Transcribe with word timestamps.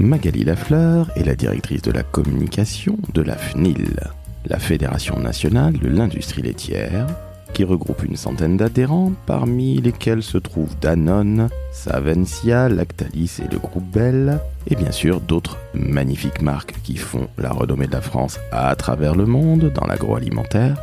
Magali 0.00 0.44
Lafleur 0.44 1.10
est 1.16 1.24
la 1.24 1.34
directrice 1.34 1.82
de 1.82 1.92
la 1.92 2.02
communication 2.02 2.96
de 3.14 3.22
la 3.22 3.36
FNIL, 3.36 4.00
la 4.46 4.58
Fédération 4.58 5.18
nationale 5.18 5.78
de 5.78 5.88
l'industrie 5.88 6.42
laitière, 6.42 7.06
qui 7.52 7.64
regroupe 7.64 8.02
une 8.02 8.16
centaine 8.16 8.56
d'adhérents, 8.56 9.12
parmi 9.26 9.80
lesquels 9.80 10.22
se 10.22 10.38
trouvent 10.38 10.74
Danone, 10.80 11.48
Savencia, 11.72 12.68
Lactalis 12.68 13.38
et 13.44 13.52
le 13.52 13.58
groupe 13.58 13.84
Bell, 13.92 14.40
et 14.66 14.74
bien 14.74 14.90
sûr 14.90 15.20
d'autres 15.20 15.58
magnifiques 15.74 16.42
marques 16.42 16.74
qui 16.82 16.96
font 16.96 17.28
la 17.38 17.50
renommée 17.50 17.86
de 17.86 17.92
la 17.92 18.00
France 18.00 18.40
à 18.50 18.74
travers 18.74 19.14
le 19.14 19.26
monde 19.26 19.70
dans 19.74 19.86
l'agroalimentaire. 19.86 20.80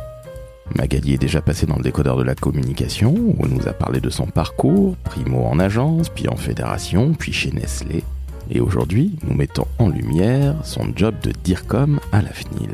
Magali 0.76 1.14
est 1.14 1.18
déjà 1.18 1.40
passée 1.42 1.66
dans 1.66 1.76
le 1.76 1.82
décodeur 1.82 2.16
de 2.16 2.22
la 2.22 2.36
communication, 2.36 3.12
où 3.12 3.36
elle 3.42 3.52
nous 3.52 3.68
a 3.68 3.72
parlé 3.72 4.00
de 4.00 4.10
son 4.10 4.26
parcours, 4.26 4.96
primo 4.98 5.44
en 5.44 5.58
agence, 5.58 6.08
puis 6.08 6.28
en 6.28 6.36
fédération, 6.36 7.12
puis 7.12 7.32
chez 7.32 7.50
Nestlé. 7.50 8.04
Et 8.50 8.60
aujourd'hui, 8.60 9.16
nous 9.22 9.34
mettons 9.34 9.66
en 9.78 9.88
lumière 9.88 10.56
son 10.64 10.92
job 10.94 11.14
de 11.22 11.32
DIRCOM 11.44 12.00
à 12.10 12.20
la 12.20 12.30
FNIL. 12.30 12.70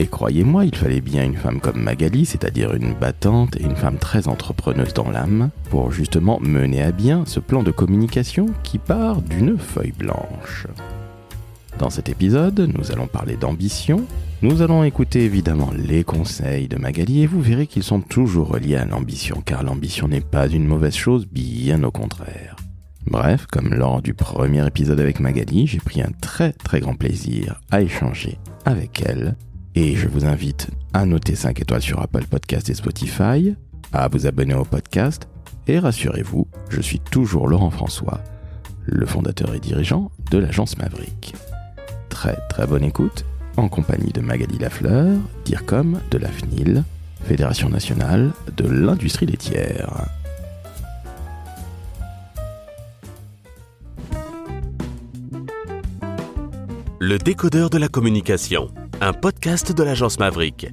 Et 0.00 0.06
croyez-moi, 0.06 0.64
il 0.64 0.74
fallait 0.74 1.00
bien 1.00 1.24
une 1.24 1.36
femme 1.36 1.60
comme 1.60 1.82
Magali, 1.82 2.24
c'est-à-dire 2.24 2.72
une 2.74 2.94
battante 2.94 3.56
et 3.56 3.64
une 3.64 3.76
femme 3.76 3.98
très 3.98 4.28
entrepreneuse 4.28 4.94
dans 4.94 5.10
l'âme, 5.10 5.50
pour 5.70 5.90
justement 5.90 6.38
mener 6.40 6.82
à 6.82 6.92
bien 6.92 7.24
ce 7.26 7.40
plan 7.40 7.62
de 7.62 7.70
communication 7.70 8.46
qui 8.62 8.78
part 8.78 9.20
d'une 9.20 9.58
feuille 9.58 9.92
blanche. 9.92 10.68
Dans 11.78 11.90
cet 11.90 12.08
épisode, 12.08 12.72
nous 12.76 12.90
allons 12.92 13.08
parler 13.08 13.36
d'ambition, 13.36 14.04
nous 14.40 14.62
allons 14.62 14.84
écouter 14.84 15.24
évidemment 15.24 15.70
les 15.76 16.04
conseils 16.04 16.68
de 16.68 16.76
Magali 16.76 17.22
et 17.22 17.26
vous 17.26 17.42
verrez 17.42 17.66
qu'ils 17.66 17.82
sont 17.82 18.00
toujours 18.00 18.48
reliés 18.48 18.76
à 18.76 18.84
l'ambition, 18.84 19.42
car 19.44 19.64
l'ambition 19.64 20.08
n'est 20.08 20.20
pas 20.20 20.48
une 20.48 20.66
mauvaise 20.66 20.94
chose, 20.94 21.26
bien 21.26 21.82
au 21.82 21.90
contraire. 21.90 22.56
Bref, 23.10 23.46
comme 23.50 23.72
lors 23.72 24.02
du 24.02 24.12
premier 24.12 24.66
épisode 24.66 25.00
avec 25.00 25.18
Magali, 25.18 25.66
j'ai 25.66 25.78
pris 25.78 26.02
un 26.02 26.10
très 26.20 26.52
très 26.52 26.80
grand 26.80 26.94
plaisir 26.94 27.58
à 27.70 27.80
échanger 27.80 28.36
avec 28.66 29.02
elle 29.06 29.34
et 29.74 29.96
je 29.96 30.08
vous 30.08 30.26
invite 30.26 30.68
à 30.92 31.06
noter 31.06 31.34
5 31.34 31.58
étoiles 31.58 31.80
sur 31.80 32.02
Apple 32.02 32.26
Podcast 32.26 32.68
et 32.68 32.74
Spotify, 32.74 33.54
à 33.94 34.08
vous 34.08 34.26
abonner 34.26 34.52
au 34.52 34.64
podcast, 34.64 35.26
et 35.66 35.78
rassurez-vous, 35.78 36.48
je 36.68 36.82
suis 36.82 37.00
toujours 37.00 37.48
Laurent 37.48 37.70
François, 37.70 38.20
le 38.84 39.06
fondateur 39.06 39.54
et 39.54 39.60
dirigeant 39.60 40.10
de 40.30 40.36
l'agence 40.36 40.76
Maverick. 40.76 41.34
Très 42.10 42.36
très 42.50 42.66
bonne 42.66 42.84
écoute, 42.84 43.24
en 43.56 43.68
compagnie 43.68 44.12
de 44.12 44.20
Magali 44.20 44.58
Lafleur, 44.58 45.16
DIRCOM 45.46 45.98
de 46.10 46.18
la 46.18 46.28
FNIL, 46.28 46.84
Fédération 47.24 47.70
nationale 47.70 48.32
de 48.56 48.68
l'industrie 48.68 49.26
laitière. 49.26 50.08
Le 57.00 57.16
décodeur 57.16 57.70
de 57.70 57.78
la 57.78 57.86
communication 57.86 58.72
un 59.00 59.12
podcast 59.12 59.70
de 59.70 59.82
l'agence 59.84 60.18
Maverick. 60.18 60.66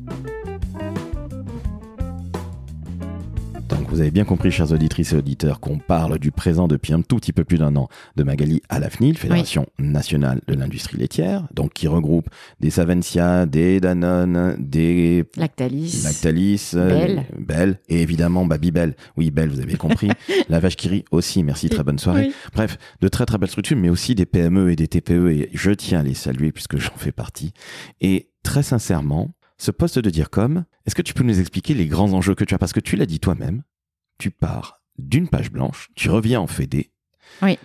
Vous 3.95 4.01
avez 4.01 4.11
bien 4.11 4.25
compris, 4.25 4.51
chers 4.51 4.73
auditrices 4.73 5.13
et 5.13 5.15
auditeurs, 5.15 5.61
qu'on 5.61 5.77
parle 5.77 6.19
du 6.19 6.29
présent 6.29 6.67
depuis 6.67 6.91
un 6.91 7.01
tout 7.01 7.15
petit 7.15 7.31
peu 7.31 7.45
plus 7.45 7.57
d'un 7.57 7.77
an 7.77 7.87
de 8.17 8.23
Magali 8.23 8.61
à 8.67 8.79
la 8.79 8.89
FNIL, 8.89 9.17
Fédération 9.17 9.67
nationale 9.79 10.41
de 10.49 10.53
l'industrie 10.53 10.97
laitière, 10.97 11.47
donc 11.53 11.71
qui 11.71 11.87
regroupe 11.87 12.27
des 12.59 12.71
Savencia, 12.71 13.45
des 13.45 13.79
Danone, 13.79 14.57
des 14.59 15.23
Lactalis, 15.37 16.01
Lactalis, 16.03 16.71
Belle, 16.73 17.23
Belle 17.39 17.79
et 17.87 18.01
évidemment 18.01 18.45
Babybel. 18.45 18.97
Oui, 19.15 19.31
Belle, 19.31 19.47
vous 19.47 19.61
avez 19.61 19.77
compris. 19.77 20.09
la 20.49 20.59
vache 20.59 20.75
qui 20.75 20.89
rit 20.89 21.05
aussi. 21.11 21.41
Merci, 21.43 21.69
très 21.69 21.83
bonne 21.83 21.97
soirée. 21.97 22.27
Oui. 22.27 22.33
Bref, 22.53 22.77
de 22.99 23.07
très 23.07 23.25
très 23.25 23.37
belles 23.37 23.49
structures, 23.49 23.77
mais 23.77 23.87
aussi 23.87 24.13
des 24.13 24.25
PME 24.25 24.71
et 24.71 24.75
des 24.75 24.89
TPE 24.89 25.29
et 25.29 25.49
je 25.53 25.71
tiens 25.71 26.01
à 26.01 26.03
les 26.03 26.15
saluer 26.15 26.51
puisque 26.51 26.77
j'en 26.79 26.97
fais 26.97 27.13
partie. 27.13 27.53
Et 28.01 28.29
très 28.43 28.61
sincèrement, 28.61 29.33
ce 29.57 29.71
poste 29.71 29.99
de 29.99 30.09
dire 30.09 30.29
comme, 30.29 30.65
est-ce 30.85 30.95
que 30.95 31.01
tu 31.01 31.13
peux 31.13 31.23
nous 31.23 31.39
expliquer 31.39 31.73
les 31.73 31.87
grands 31.87 32.11
enjeux 32.11 32.35
que 32.35 32.43
tu 32.43 32.53
as? 32.53 32.57
Parce 32.57 32.73
que 32.73 32.81
tu 32.81 32.97
l'as 32.97 33.05
dit 33.05 33.21
toi-même, 33.21 33.63
tu 34.17 34.31
pars 34.31 34.81
d'une 34.97 35.27
page 35.27 35.51
blanche, 35.51 35.89
tu 35.95 36.09
reviens 36.09 36.39
en 36.39 36.47
fédé. 36.47 36.91
Oui. 37.41 37.59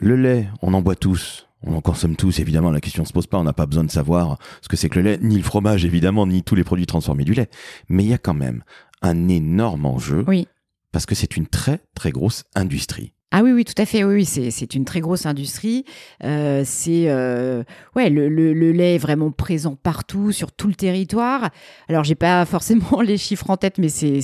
Le 0.00 0.16
lait, 0.16 0.48
on 0.62 0.74
en 0.74 0.82
boit 0.82 0.96
tous. 0.96 1.46
On 1.66 1.74
en 1.76 1.80
consomme 1.80 2.14
tous, 2.16 2.40
évidemment, 2.40 2.70
la 2.70 2.80
question 2.80 3.04
ne 3.04 3.08
se 3.08 3.12
pose 3.14 3.26
pas, 3.26 3.38
on 3.38 3.44
n'a 3.44 3.54
pas 3.54 3.64
besoin 3.64 3.84
de 3.84 3.90
savoir 3.90 4.38
ce 4.60 4.68
que 4.68 4.76
c'est 4.76 4.90
que 4.90 4.98
le 4.98 5.04
lait, 5.12 5.18
ni 5.22 5.36
le 5.38 5.42
fromage, 5.42 5.84
évidemment, 5.86 6.26
ni 6.26 6.42
tous 6.42 6.54
les 6.56 6.64
produits 6.64 6.84
transformés 6.84 7.24
du 7.24 7.32
lait. 7.32 7.48
Mais 7.88 8.04
il 8.04 8.10
y 8.10 8.12
a 8.14 8.18
quand 8.18 8.34
même 8.34 8.64
un 9.00 9.28
énorme 9.28 9.86
enjeu, 9.86 10.24
Oui. 10.26 10.46
parce 10.92 11.06
que 11.06 11.14
c'est 11.14 11.38
une 11.38 11.46
très, 11.46 11.80
très 11.94 12.10
grosse 12.10 12.44
industrie. 12.54 13.14
Ah 13.36 13.42
oui, 13.42 13.50
oui, 13.50 13.64
tout 13.64 13.74
à 13.78 13.84
fait. 13.84 14.04
Oui, 14.04 14.14
oui, 14.14 14.24
c'est, 14.24 14.74
une 14.76 14.84
très 14.84 15.00
grosse 15.00 15.26
industrie. 15.26 15.84
Euh, 16.22 16.62
c'est 16.64 17.06
euh, 17.08 17.64
ouais, 17.96 18.08
le, 18.08 18.28
le, 18.28 18.70
lait 18.70 18.94
est 18.94 18.98
vraiment 18.98 19.32
présent 19.32 19.74
partout, 19.74 20.30
sur 20.30 20.52
tout 20.52 20.68
le 20.68 20.76
territoire. 20.76 21.50
Alors, 21.88 22.04
j'ai 22.04 22.14
pas 22.14 22.44
forcément 22.46 23.00
les 23.00 23.16
chiffres 23.16 23.50
en 23.50 23.56
tête, 23.56 23.78
mais 23.78 23.88
c'est, 23.88 24.20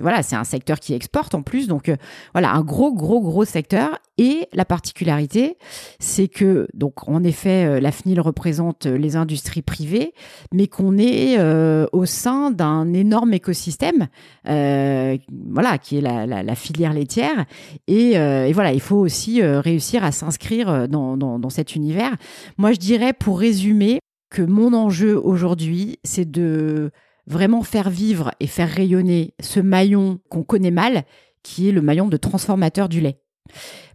voilà, 0.00 0.24
c'est 0.24 0.34
un 0.34 0.42
secteur 0.42 0.80
qui 0.80 0.92
exporte 0.92 1.36
en 1.36 1.42
plus. 1.42 1.68
Donc 1.68 1.88
euh, 1.88 1.94
voilà, 2.32 2.50
un 2.50 2.62
gros, 2.62 2.92
gros, 2.92 3.20
gros 3.20 3.44
secteur. 3.44 3.90
Et 4.20 4.48
la 4.52 4.64
particularité, 4.64 5.56
c'est 6.00 6.26
que 6.26 6.66
donc 6.74 7.08
en 7.08 7.22
effet, 7.22 7.80
la 7.80 7.92
FNIL 7.92 8.20
représente 8.20 8.86
les 8.86 9.14
industries 9.14 9.62
privées, 9.62 10.12
mais 10.52 10.66
qu'on 10.66 10.98
est 10.98 11.38
au 11.92 12.04
sein 12.04 12.50
d'un 12.50 12.92
énorme 12.94 13.32
écosystème, 13.32 14.08
voilà, 14.44 15.78
qui 15.80 15.98
est 15.98 16.00
la, 16.00 16.26
la, 16.26 16.42
la 16.42 16.54
filière 16.56 16.94
laitière. 16.94 17.07
Et, 17.86 18.18
euh, 18.18 18.46
et 18.46 18.52
voilà, 18.52 18.72
il 18.72 18.80
faut 18.80 18.96
aussi 18.96 19.42
euh, 19.42 19.60
réussir 19.60 20.04
à 20.04 20.12
s'inscrire 20.12 20.68
euh, 20.68 20.86
dans 20.86 21.50
cet 21.50 21.74
univers. 21.74 22.16
Moi, 22.56 22.72
je 22.72 22.78
dirais, 22.78 23.12
pour 23.12 23.40
résumer, 23.40 24.00
que 24.30 24.42
mon 24.42 24.74
enjeu 24.74 25.18
aujourd'hui, 25.18 25.98
c'est 26.04 26.30
de 26.30 26.90
vraiment 27.26 27.62
faire 27.62 27.90
vivre 27.90 28.30
et 28.40 28.46
faire 28.46 28.68
rayonner 28.68 29.34
ce 29.40 29.60
maillon 29.60 30.18
qu'on 30.28 30.42
connaît 30.42 30.70
mal, 30.70 31.04
qui 31.42 31.68
est 31.68 31.72
le 31.72 31.82
maillon 31.82 32.08
de 32.08 32.16
transformateur 32.16 32.88
du 32.88 33.00
lait. 33.00 33.20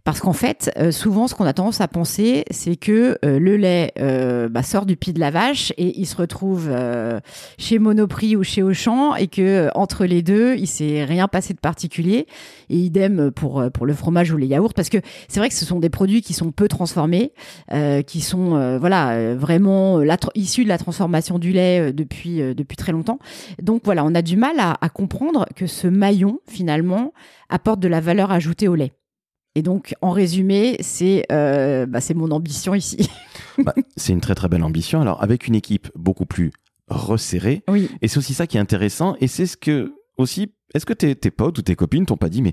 Parce 0.04 0.20
qu'en 0.20 0.34
fait, 0.34 0.70
euh, 0.76 0.92
souvent, 0.92 1.28
ce 1.28 1.34
qu'on 1.34 1.46
a 1.46 1.54
tendance 1.54 1.80
à 1.80 1.88
penser, 1.88 2.44
c'est 2.50 2.76
que 2.76 3.16
euh, 3.24 3.38
le 3.38 3.56
lait 3.56 3.90
euh, 3.98 4.50
bah, 4.50 4.62
sort 4.62 4.84
du 4.84 4.96
pied 4.96 5.14
de 5.14 5.18
la 5.18 5.30
vache 5.30 5.72
et 5.78 5.98
il 5.98 6.04
se 6.04 6.14
retrouve 6.14 6.68
euh, 6.70 7.20
chez 7.56 7.78
Monoprix 7.78 8.36
ou 8.36 8.42
chez 8.44 8.62
Auchan 8.62 9.14
et 9.14 9.28
que 9.28 9.40
euh, 9.40 9.70
entre 9.74 10.04
les 10.04 10.20
deux, 10.20 10.56
il 10.56 10.66
s'est 10.66 11.04
rien 11.04 11.26
passé 11.26 11.54
de 11.54 11.58
particulier. 11.58 12.26
Et 12.68 12.76
idem 12.76 13.30
pour 13.30 13.64
pour 13.72 13.86
le 13.86 13.94
fromage 13.94 14.30
ou 14.30 14.36
les 14.36 14.46
yaourts, 14.46 14.74
parce 14.74 14.90
que 14.90 14.98
c'est 15.28 15.40
vrai 15.40 15.48
que 15.48 15.54
ce 15.54 15.64
sont 15.64 15.80
des 15.80 15.88
produits 15.88 16.20
qui 16.20 16.34
sont 16.34 16.50
peu 16.50 16.68
transformés, 16.68 17.32
qui 18.06 18.20
sont 18.20 18.78
voilà 18.78 19.34
vraiment 19.34 20.00
issus 20.34 20.64
de 20.64 20.68
la 20.68 20.78
transformation 20.78 21.38
du 21.38 21.52
lait 21.52 21.92
depuis 21.92 22.38
depuis 22.54 22.76
très 22.76 22.92
longtemps. 22.92 23.18
Donc 23.62 23.82
voilà, 23.84 24.04
on 24.04 24.14
a 24.14 24.22
du 24.22 24.36
mal 24.36 24.58
à, 24.58 24.76
à 24.80 24.88
comprendre 24.88 25.46
que 25.54 25.66
ce 25.66 25.86
maillon 25.86 26.40
finalement 26.48 27.12
apporte 27.50 27.80
de 27.80 27.88
la 27.88 28.00
valeur 28.00 28.32
ajoutée 28.32 28.68
au 28.68 28.74
lait. 28.74 28.92
Et 29.54 29.62
donc, 29.62 29.94
en 30.00 30.10
résumé, 30.10 30.76
c'est 30.80 31.26
euh, 31.30 31.86
bah, 31.86 32.00
mon 32.14 32.30
ambition 32.30 32.74
ici. 32.74 33.08
Bah, 33.58 33.72
c'est 33.96 34.12
une 34.12 34.20
très 34.20 34.34
très 34.34 34.48
belle 34.48 34.64
ambition. 34.64 35.00
Alors, 35.00 35.22
avec 35.22 35.46
une 35.46 35.54
équipe 35.54 35.88
beaucoup 35.94 36.26
plus 36.26 36.50
resserrée, 36.88 37.62
Oui. 37.68 37.88
Et 38.02 38.08
c'est 38.08 38.18
aussi 38.18 38.34
ça 38.34 38.48
qui 38.48 38.56
est 38.56 38.60
intéressant. 38.60 39.14
Et 39.20 39.28
c'est 39.28 39.46
ce 39.46 39.56
que, 39.56 39.94
aussi, 40.18 40.52
est-ce 40.74 40.84
que 40.84 40.92
tes, 40.92 41.14
tes 41.14 41.30
potes 41.30 41.56
ou 41.58 41.62
tes 41.62 41.76
copines 41.76 42.04
t'ont 42.04 42.16
pas 42.16 42.28
dit, 42.28 42.42
mais 42.42 42.52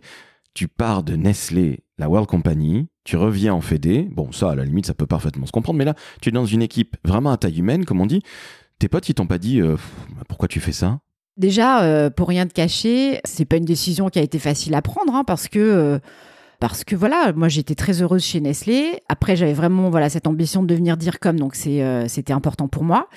tu 0.54 0.68
pars 0.68 1.02
de 1.02 1.16
Nestlé, 1.16 1.80
la 1.98 2.08
World 2.08 2.30
Company, 2.30 2.88
tu 3.04 3.18
reviens 3.18 3.54
en 3.56 3.62
Fédé. 3.62 4.08
Bon, 4.12 4.32
ça, 4.32 4.52
à 4.52 4.56
la 4.56 4.64
limite, 4.64 4.86
ça 4.86 4.94
peut 4.94 5.08
parfaitement 5.08 5.48
se 5.48 5.52
comprendre. 5.52 5.80
Mais 5.80 5.86
là, 5.86 5.96
tu 6.22 6.30
es 6.30 6.32
dans 6.32 6.46
une 6.46 6.62
équipe 6.62 6.98
vraiment 7.04 7.32
à 7.32 7.38
taille 7.38 7.60
humaine, 7.60 7.84
comme 7.84 8.00
on 8.00 8.06
dit. 8.06 8.22
Tes 8.78 8.88
potes, 8.88 9.10
ils 9.10 9.16
t'ont 9.16 9.28
pas 9.28 9.40
dit, 9.40 9.60
euh, 9.60 9.72
Pff, 9.74 9.92
pourquoi 10.28 10.48
tu 10.48 10.60
fais 10.60 10.72
ça? 10.72 11.00
Déjà, 11.38 11.84
euh, 11.84 12.10
pour 12.10 12.28
rien 12.28 12.46
te 12.46 12.54
cacher, 12.54 13.22
c'est 13.24 13.46
pas 13.46 13.56
une 13.56 13.66
décision 13.66 14.10
qui 14.10 14.20
a 14.20 14.22
été 14.22 14.38
facile 14.38 14.76
à 14.76 14.82
prendre, 14.82 15.16
hein, 15.16 15.24
parce 15.24 15.48
que 15.48 15.60
euh, 15.60 16.00
parce 16.62 16.84
que 16.86 16.96
voilà, 16.96 17.34
moi 17.36 17.50
j'étais 17.50 17.76
très 17.76 18.02
heureuse 18.02 18.24
chez 18.24 18.40
Nestlé. 18.40 19.02
Après, 19.10 19.36
j'avais 19.36 19.52
vraiment 19.52 19.90
voilà 19.90 20.10
cette 20.10 20.28
ambition 20.28 20.62
de 20.62 20.68
devenir 20.68 20.96
dire 20.96 21.20
comme, 21.20 21.40
donc 21.40 21.58
euh, 21.66 22.06
c'était 22.08 22.32
important 22.32 22.70
pour 22.70 22.84
moi. 22.84 23.10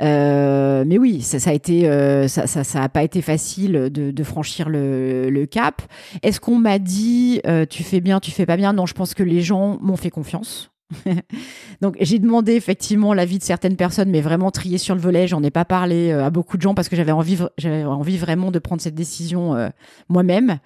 Euh, 0.00 0.84
mais 0.86 0.96
oui, 0.96 1.20
ça, 1.20 1.40
ça 1.40 1.50
a 1.50 1.52
été 1.52 1.88
euh, 1.88 2.28
ça, 2.28 2.46
ça 2.46 2.62
ça 2.64 2.82
a 2.82 2.88
pas 2.88 3.02
été 3.02 3.20
facile 3.20 3.90
de, 3.92 4.10
de 4.12 4.24
franchir 4.24 4.68
le, 4.68 5.28
le 5.28 5.46
cap. 5.46 5.82
Est-ce 6.22 6.40
qu'on 6.40 6.58
m'a 6.58 6.78
dit 6.78 7.40
euh, 7.46 7.66
tu 7.68 7.82
fais 7.82 8.00
bien, 8.00 8.20
tu 8.20 8.30
fais 8.30 8.46
pas 8.46 8.56
bien? 8.56 8.72
Non, 8.72 8.86
je 8.86 8.94
pense 8.94 9.12
que 9.12 9.24
les 9.24 9.42
gens 9.42 9.76
m'ont 9.82 9.96
fait 9.96 10.10
confiance. 10.10 10.70
Donc 11.80 11.96
j'ai 12.00 12.18
demandé 12.18 12.52
effectivement 12.52 13.14
l'avis 13.14 13.38
de 13.38 13.44
certaines 13.44 13.76
personnes, 13.76 14.10
mais 14.10 14.20
vraiment 14.20 14.50
trié 14.50 14.78
sur 14.78 14.94
le 14.94 15.00
volet. 15.00 15.26
J'en 15.26 15.42
ai 15.42 15.50
pas 15.50 15.64
parlé 15.64 16.10
euh, 16.10 16.24
à 16.24 16.30
beaucoup 16.30 16.56
de 16.56 16.62
gens 16.62 16.74
parce 16.74 16.88
que 16.88 16.96
j'avais 16.96 17.12
envie, 17.12 17.38
j'avais 17.58 17.84
envie 17.84 18.18
vraiment 18.18 18.50
de 18.50 18.58
prendre 18.58 18.82
cette 18.82 18.94
décision 18.94 19.54
euh, 19.54 19.68
moi-même. 20.08 20.58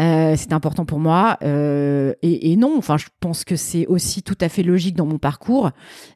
Euh, 0.00 0.36
C'était 0.36 0.54
important 0.54 0.84
pour 0.84 0.98
moi. 0.98 1.38
Euh, 1.42 2.12
et, 2.22 2.56
non, 2.56 2.74
enfin 2.76 2.96
je 2.96 3.06
pense 3.20 3.44
que 3.44 3.56
c'est 3.56 3.86
aussi 3.86 4.22
tout 4.22 4.36
à 4.40 4.48
fait 4.48 4.62
logique 4.62 4.96
dans 4.96 5.06
mon 5.06 5.18
parcours 5.18 5.70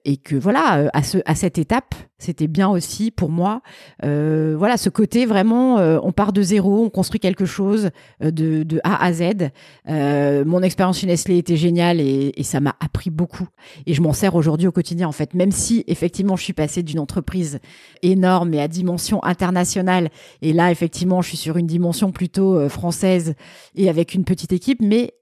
et 0.05 0.17
que 0.17 0.37
voilà, 0.37 0.91
à, 0.93 1.03
ce, 1.03 1.19
à 1.25 1.35
cette 1.35 1.59
étape, 1.59 1.95
c'était 2.19 2.49
bien 2.49 2.69
aussi 2.69 3.11
pour 3.11 3.31
moi. 3.31 3.63
Voilà, 4.03 4.77
ce 4.77 4.89
côté 4.89 5.27
vraiment, 5.27 5.77
on 5.77 6.13
part 6.13 6.33
de 6.33 6.43
zéro, 6.43 6.85
on 6.85 6.91
construit 6.91 7.21
quelque 7.21 7.45
chose 7.45 7.91
de, 8.21 8.63
de 8.63 8.81
A 8.85 9.05
à 9.05 9.13
Z. 9.13 9.51
Mon 9.87 10.63
expérience 10.63 10.99
chez 10.99 11.07
Nestlé 11.07 11.39
était 11.39 11.57
géniale 11.57 12.01
et 12.01 12.43
ça 12.43 12.61
m'a 12.61 12.75
appris 12.81 13.11
beaucoup 13.11 13.38
Et 13.87 13.95
je 13.95 14.03
m'en 14.03 14.13
sers 14.13 14.35
aujourd'hui 14.35 14.67
au 14.67 14.73
quotidien, 14.73 15.09
en 15.09 15.13
fait. 15.13 15.35
Même 15.35 15.53
si, 15.53 15.85
effectivement, 15.87 16.37
je 16.37 16.43
suis 16.43 16.53
passée 16.53 16.83
d'une 16.83 16.99
entreprise 16.99 17.61
énorme 18.03 18.55
et 18.55 18.61
à 18.61 18.69
dimension 18.69 19.23
internationale. 19.25 20.11
Et 20.43 20.53
là, 20.53 20.71
effectivement, 20.71 21.23
je 21.23 21.29
suis 21.29 21.37
sur 21.37 21.57
une 21.57 21.67
dimension 21.67 22.13
plutôt 22.13 22.57
euh, 22.57 22.69
française 22.69 23.35
et 23.75 23.89
avec 23.89 24.15
une 24.15 24.25
petite 24.25 24.53
équipe. 24.53 24.81
Mais 24.83 25.13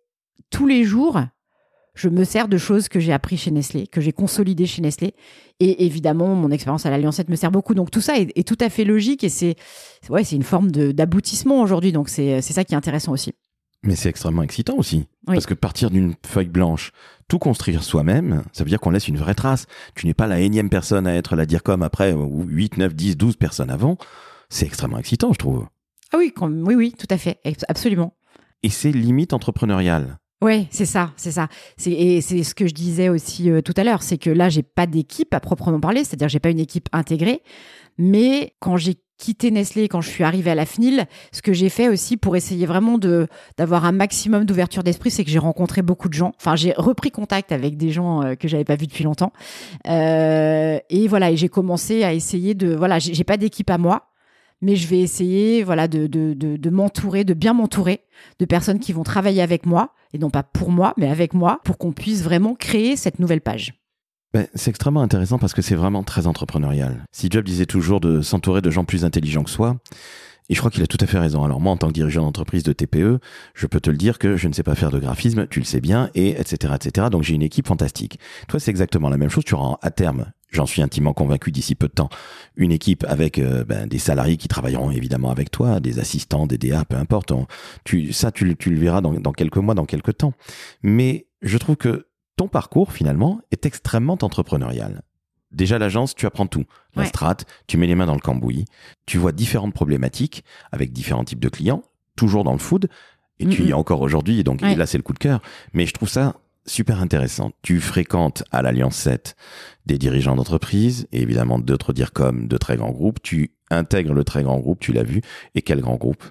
tous 0.51 0.67
les 0.67 0.85
jours, 0.85 1.21
je 1.97 2.09
me 2.09 2.25
sers 2.25 2.47
de 2.47 2.59
choses 2.59 2.89
que 2.89 3.01
j'ai 3.01 3.13
appris 3.13 3.37
chez 3.37 3.51
Nestlé, 3.51 3.87
que 3.87 4.01
j'ai 4.01 4.13
consolidées 4.13 4.67
chez 4.67 4.83
Nestlé. 4.83 5.15
Et 5.59 5.87
évidemment, 5.87 6.35
mon 6.35 6.51
expérience 6.51 6.85
à 6.87 6.91
l'Alliance 6.91 7.17
7 7.17 7.31
me 7.31 7.37
sert 7.37 7.51
beaucoup. 7.51 7.75
Donc 7.75 7.91
tout 7.91 8.03
ça 8.03 8.19
est, 8.19 8.47
tout 8.47 8.59
à 8.61 8.69
fait 8.69 8.85
logique 8.85 9.25
et 9.25 9.31
c'est 9.31 9.57
ouais, 10.11 10.23
c'est 10.23 10.37
une 10.37 10.43
forme 10.43 10.71
d'aboutissement 10.71 11.63
aujourd'hui. 11.63 11.93
Donc 11.93 12.11
c'est 12.11 12.43
ça 12.43 12.65
qui 12.65 12.75
est 12.75 12.77
intéressant 12.77 13.13
aussi. 13.13 13.33
Mais 13.87 13.97
c'est 13.97 14.09
extrêmement 14.09 14.43
excitant 14.43 14.75
aussi. 14.77 15.07
Parce 15.27 15.47
que 15.47 15.55
partir 15.55 15.91
d'une 15.91 16.15
feuille 16.27 16.49
blanche, 16.49 16.93
tout 17.29 17.39
construire 17.39 17.83
soi-même, 17.83 18.43
ça 18.53 18.65
veut 18.65 18.71
dire 18.71 18.81
qu'on 18.81 18.91
laisse 18.91 19.09
une 19.09 19.17
vraie 19.17 19.35
trace. 19.35 19.67
Tu 19.95 20.07
n'es 20.07 20.15
pas 20.15 20.27
la 20.27 20.41
énième 20.41 20.69
personne 20.69 21.07
à 21.07 21.15
être 21.15 21.37
la 21.37 21.47
dire 21.47 21.63
comme 21.63 21.83
après, 21.83 22.13
ou 22.13 22.45
8, 22.45 22.77
9, 22.77 22.95
10, 22.95 23.17
12 23.17 23.37
personnes 23.37 23.71
avant. 23.71 23.97
C'est 24.49 24.67
extrêmement 24.67 24.99
excitant, 24.99 25.33
je 25.33 25.39
trouve. 25.39 25.67
Ah 26.13 26.19
oui, 26.19 26.33
oui, 26.41 26.75
oui, 26.75 26.95
tout 26.97 27.07
à 27.11 27.19
fait. 27.19 27.41
Absolument. 27.69 28.15
Et 28.63 28.71
c'est 28.71 28.93
limite 28.93 29.33
entrepreneurial. 29.33 30.19
Oui, 30.43 30.69
c'est 30.71 30.85
ça, 30.85 31.13
c'est 31.17 31.31
ça. 31.31 31.49
Et 31.87 32.21
c'est 32.21 32.43
ce 32.43 32.55
que 32.55 32.67
je 32.67 32.75
disais 32.75 33.09
aussi 33.09 33.51
euh, 33.51 33.63
tout 33.63 33.73
à 33.77 33.85
l'heure, 33.85 34.03
c'est 34.03 34.19
que 34.19 34.29
là, 34.29 34.49
j'ai 34.51 34.63
pas 34.63 34.87
d'équipe 34.87 35.33
à 35.33 35.41
proprement 35.41 35.81
parler, 35.81 36.05
c'est-à-dire 36.05 36.29
j'ai 36.29 36.41
pas 36.41 36.51
une 36.51 36.61
équipe 36.61 36.89
intégrée. 36.93 37.43
Mais 37.99 38.53
quand 38.61 38.77
j'ai 38.77 38.97
quitté 39.19 39.51
Nestlé, 39.51 39.89
quand 39.89 40.01
je 40.01 40.11
suis 40.11 40.25
arrivée 40.25 40.51
à 40.51 40.55
la 40.55 40.67
FNIL, 40.67 41.07
ce 41.33 41.41
que 41.41 41.53
j'ai 41.53 41.71
fait 41.71 41.89
aussi 41.89 42.19
pour 42.19 42.37
essayer 42.37 42.67
vraiment 42.67 42.99
de 42.99 43.29
d'avoir 43.57 43.85
un 43.87 43.93
maximum 43.93 44.45
d'ouverture 44.45 44.83
d'esprit, 44.83 45.11
c'est 45.11 45.25
que 45.25 45.31
j'ai 45.31 45.39
rencontré 45.39 45.81
beaucoup 45.81 46.09
de 46.09 46.15
gens. 46.15 46.33
Enfin, 46.39 46.57
j'ai 46.57 46.75
repris 46.77 47.11
contact 47.11 47.53
avec 47.53 47.79
des 47.79 47.91
gens 47.91 48.23
euh, 48.23 48.35
que 48.35 48.49
j'avais 48.49 48.65
pas 48.65 48.77
vus 48.77 48.87
depuis 48.87 49.05
longtemps. 49.05 49.33
Euh, 49.89 50.79
et 50.91 51.09
voilà, 51.09 51.31
et 51.31 51.37
j'ai 51.37 51.49
commencé 51.49 52.05
à 52.05 52.13
essayer 52.13 52.55
de 52.55 52.75
voilà, 52.75 52.99
j'ai 52.99 53.25
pas 53.25 53.39
d'équipe 53.39 53.71
à 53.71 53.79
moi 53.79 54.09
mais 54.61 54.77
je 54.77 54.87
vais 54.89 55.01
essayer 55.01 55.63
voilà 55.63 55.89
de, 55.89 56.07
de, 56.07 56.35
de, 56.35 56.71
m'entourer, 56.71 57.25
de 57.25 57.35
bien 57.35 57.53
m'entourer 57.53 58.01
de 58.39 58.45
personnes 58.45 58.79
qui 58.79 58.93
vont 58.93 59.03
travailler 59.03 59.43
avec 59.43 59.67
moi, 59.67 59.93
et 60.13 60.19
non 60.19 60.31
pas 60.31 60.43
pour 60.43 60.71
moi, 60.71 60.95
mais 60.97 61.09
avec 61.09 61.35
moi, 61.35 61.61
pour 61.65 61.79
qu'on 61.79 61.93
puisse 61.93 62.23
vraiment 62.23 62.55
créer 62.55 62.97
cette 62.97 63.19
nouvelle 63.19 63.41
page. 63.41 63.75
Ben, 64.33 64.47
c'est 64.55 64.71
extrêmement 64.71 65.03
intéressant 65.03 65.39
parce 65.39 65.55
que 65.55 65.63
c'est 65.63 65.77
vraiment 65.77 66.03
très 66.03 66.27
entrepreneurial. 66.27 67.05
Si 67.13 67.29
Job 67.31 67.45
disait 67.45 67.67
toujours 67.67 68.01
de 68.01 68.21
s'entourer 68.21 68.61
de 68.61 68.71
gens 68.71 68.85
plus 68.85 69.05
intelligents 69.05 69.45
que 69.45 69.51
soi, 69.51 69.77
et 70.49 70.55
je 70.55 70.61
crois 70.61 70.71
qu'il 70.71 70.83
a 70.83 70.87
tout 70.87 70.99
à 71.01 71.07
fait 71.07 71.19
raison. 71.19 71.43
Alors 71.45 71.61
moi, 71.61 71.73
en 71.73 71.77
tant 71.77 71.89
que 71.89 71.93
dirigeant 71.93 72.23
d'entreprise 72.23 72.63
de 72.63 72.73
TPE, 72.73 73.19
je 73.55 73.67
peux 73.67 73.81
te 73.81 73.91
le 73.91 73.97
dire 73.97 74.19
que 74.19 74.37
je 74.37 74.47
ne 74.49 74.53
sais 74.53 74.63
pas 74.63 74.75
faire 74.75 74.91
de 74.91 74.99
graphisme, 74.99 75.47
tu 75.49 75.59
le 75.59 75.65
sais 75.65 75.81
bien, 75.81 76.11
et 76.15 76.41
etc. 76.41 76.75
etc. 76.77 77.09
Donc 77.11 77.23
j'ai 77.23 77.35
une 77.35 77.43
équipe 77.43 77.67
fantastique. 77.67 78.19
Toi, 78.47 78.61
c'est 78.61 78.71
exactement 78.71 79.09
la 79.09 79.17
même 79.17 79.31
chose. 79.31 79.45
Tu 79.45 79.55
auras 79.55 79.79
à 79.83 79.91
terme 79.91 80.27
j'en 80.51 80.67
suis 80.67 80.83
intimement 80.83 81.13
convaincu 81.13 81.53
d'ici 81.53 81.75
peu 81.75 81.89
de 81.89 81.93
temps, 81.93 82.09
une 82.57 82.73
équipe 82.73 83.05
avec 83.09 83.39
euh, 83.39 83.65
ben, 83.65 83.87
des 83.87 83.99
salariés 83.99 84.37
qui 84.37 84.49
travailleront 84.49 84.91
évidemment 84.91 85.31
avec 85.31 85.51
toi, 85.51 85.81
des 85.81 85.99
assistants, 85.99 86.47
des 86.47 86.59
DA, 86.59 86.85
peu 86.85 86.97
importe. 86.97 87.33
tu, 87.85 88.13
ça, 88.13 88.31
tu, 88.31 88.45
le 88.45 88.79
verras 88.79 89.01
dans, 89.01 89.33
quelques 89.33 89.57
mois, 89.57 89.75
dans 89.75 89.87
quelques 89.87 90.17
temps. 90.19 90.33
Mais 90.83 91.27
je 91.43 91.59
trouve 91.59 91.77
que 91.77 92.07
ton 92.37 92.49
parcours, 92.49 92.93
finalement, 92.93 93.41
est 93.51 93.67
extrêmement 93.67 94.19
entrepreneurial. 94.21 95.03
Déjà, 95.53 95.79
l'agence, 95.79 96.15
tu 96.15 96.27
apprends 96.27 96.47
tout. 96.47 96.65
La 96.95 97.05
strat, 97.05 97.37
tu 97.67 97.77
mets 97.77 97.87
les 97.87 97.95
mains 97.95 98.07
dans 98.07 98.15
le 98.15 98.21
cambouis, 98.21 98.65
tu 99.05 99.19
vois 99.19 99.33
différentes 99.33 99.75
problématiques 99.75 100.45
avec 100.73 100.93
différents 100.93 101.25
types 101.25 101.41
de 101.41 101.49
clients, 101.49 101.83
toujours 102.17 102.43
dans 102.43 102.53
le 102.53 102.59
food, 102.59 102.89
et 103.39 103.47
tu 103.47 103.65
y 103.65 103.71
es 103.71 103.73
encore 103.75 104.01
aujourd'hui, 104.01 104.43
donc 104.45 104.63
là, 104.63 104.87
c'est 104.87 104.97
le 104.97 105.03
coup 105.03 105.13
de 105.13 105.19
cœur. 105.19 105.43
Mais 105.75 105.85
je 105.85 105.93
trouve 105.93 106.09
ça 106.09 106.37
super 106.67 107.01
intéressant. 107.01 107.53
Tu 107.63 107.81
fréquentes 107.81 108.45
à 108.51 108.63
l'Alliance 108.63 108.97
7 108.97 109.37
des 109.87 109.99
dirigeants 109.99 110.37
d'entreprise 110.37 111.07
et 111.13 111.23
évidemment 111.23 111.59
d'autres 111.59 111.93
comme 112.13 112.49
de 112.49 112.57
très 112.57 112.77
grands 112.77 112.91
groupes. 112.91 113.23
Tu 113.23 113.53
intègres 113.71 114.15
le 114.15 114.25
très 114.25 114.43
grand 114.43 114.59
groupe, 114.59 114.81
tu 114.81 114.93
l'as 114.93 115.03
vu. 115.03 115.23
Et 115.55 115.63
quel 115.63 115.81
grand 115.81 115.97
groupe? 115.97 116.25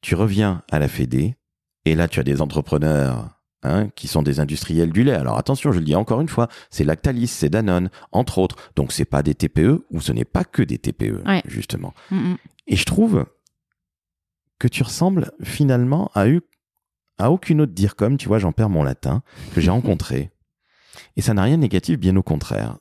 Tu 0.00 0.14
reviens 0.14 0.62
à 0.70 0.78
la 0.78 0.88
Fédé 0.88 1.36
et 1.84 1.94
là 1.94 2.08
tu 2.08 2.20
as 2.20 2.24
des 2.24 2.40
entrepreneurs 2.40 3.30
hein, 3.62 3.88
qui 3.94 4.08
sont 4.08 4.22
des 4.22 4.40
industriels 4.40 4.92
du 4.92 5.04
lait. 5.04 5.14
Alors 5.14 5.38
attention, 5.38 5.72
je 5.72 5.78
le 5.78 5.84
dis 5.84 5.94
encore 5.94 6.20
une 6.20 6.28
fois, 6.28 6.48
c'est 6.70 6.84
Lactalis, 6.84 7.28
c'est 7.28 7.50
Danone, 7.50 7.90
entre 8.10 8.38
autres. 8.38 8.56
Donc 8.76 8.92
c'est 8.92 9.04
pas 9.04 9.22
des 9.22 9.34
TPE 9.34 9.86
ou 9.90 10.00
ce 10.00 10.12
n'est 10.12 10.24
pas 10.24 10.44
que 10.44 10.62
des 10.62 10.78
TPE 10.78 11.22
justement. 11.46 11.94
Mm, 12.10 12.16
mm. 12.16 12.36
Et 12.66 12.76
je 12.76 12.84
trouve 12.84 13.26
que 14.58 14.68
tu 14.68 14.82
ressembles 14.82 15.32
finalement 15.42 16.10
à 16.14 16.28
eu 16.28 16.40
à 17.22 17.30
aucune 17.30 17.60
autre 17.60 17.72
dire 17.72 17.96
comme, 17.96 18.16
tu 18.16 18.28
vois, 18.28 18.38
j'en 18.38 18.52
perds 18.52 18.68
mon 18.68 18.82
latin, 18.82 19.22
que 19.54 19.60
j'ai 19.60 19.70
rencontré. 19.70 20.30
Et 21.16 21.22
ça 21.22 21.34
n'a 21.34 21.42
rien 21.42 21.56
de 21.56 21.62
négatif, 21.62 21.98
bien 21.98 22.16
au 22.16 22.22
contraire. 22.22 22.78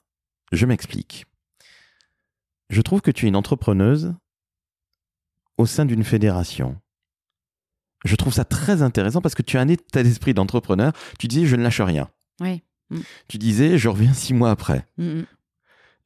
Je 0.52 0.66
m'explique. 0.66 1.26
Je 2.70 2.82
trouve 2.82 3.02
que 3.02 3.12
tu 3.12 3.26
es 3.26 3.30
une 3.30 3.36
entrepreneuse 3.36 4.14
au 5.58 5.66
sein 5.66 5.86
d'une 5.86 6.04
fédération. 6.04 6.80
Je 8.04 8.16
trouve 8.16 8.34
ça 8.34 8.46
très 8.46 8.82
intéressant 8.82 9.22
parce 9.22 9.36
que 9.36 9.44
tu 9.44 9.58
as 9.58 9.62
un 9.62 9.68
état 9.68 10.04
d'esprit 10.04 10.34
d'entrepreneur. 10.34 10.94
Tu 11.20 11.28
disais, 11.28 11.46
je 11.46 11.56
ne 11.56 11.64
lâche 11.64 11.82
rien. 11.82 12.10
Oui. 12.40 12.64
Tu 13.28 13.38
disais, 13.38 13.78
je 13.78 13.90
reviens 13.90 14.14
six 14.14 14.34
mois 14.34 14.52
après. 14.52 14.88
Mm, 14.98 15.22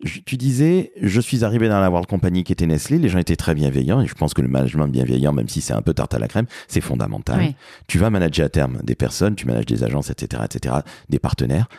tu 0.04 0.38
disais, 0.38 0.92
je 1.02 1.22
suis 1.22 1.44
arrivé 1.44 1.70
dans 1.70 1.80
la 1.80 1.90
World 1.90 2.08
Company 2.08 2.44
qui 2.44 2.52
était 2.52 2.66
Nestlé, 2.66 2.98
les 2.98 3.10
gens 3.10 3.20
étaient 3.20 3.36
très 3.36 3.56
bienveillants 3.56 4.02
et 4.02 4.08
je 4.08 4.14
pense 4.14 4.34
que 4.34 4.42
le 4.42 4.48
management 4.48 4.88
bienveillant, 4.88 5.32
même 5.32 5.48
si 5.48 5.62
c'est 5.62 5.74
un 5.74 5.82
peu 5.82 5.94
tarte 5.94 6.14
à 6.14 6.20
la 6.20 6.28
crème, 6.28 6.48
c'est 6.68 6.82
fondamental. 6.82 7.54
Tu 7.88 7.98
vas 7.98 8.10
manager 8.10 8.46
à 8.46 8.50
terme 8.50 8.80
des 8.84 8.96
personnes, 8.96 9.36
tu 9.36 9.48
manages 9.48 9.66
des 9.66 9.84
agences, 9.84 10.10
etc., 10.10 10.44
etc., 10.46 10.76
des 11.10 11.20
partenaires. 11.20 11.70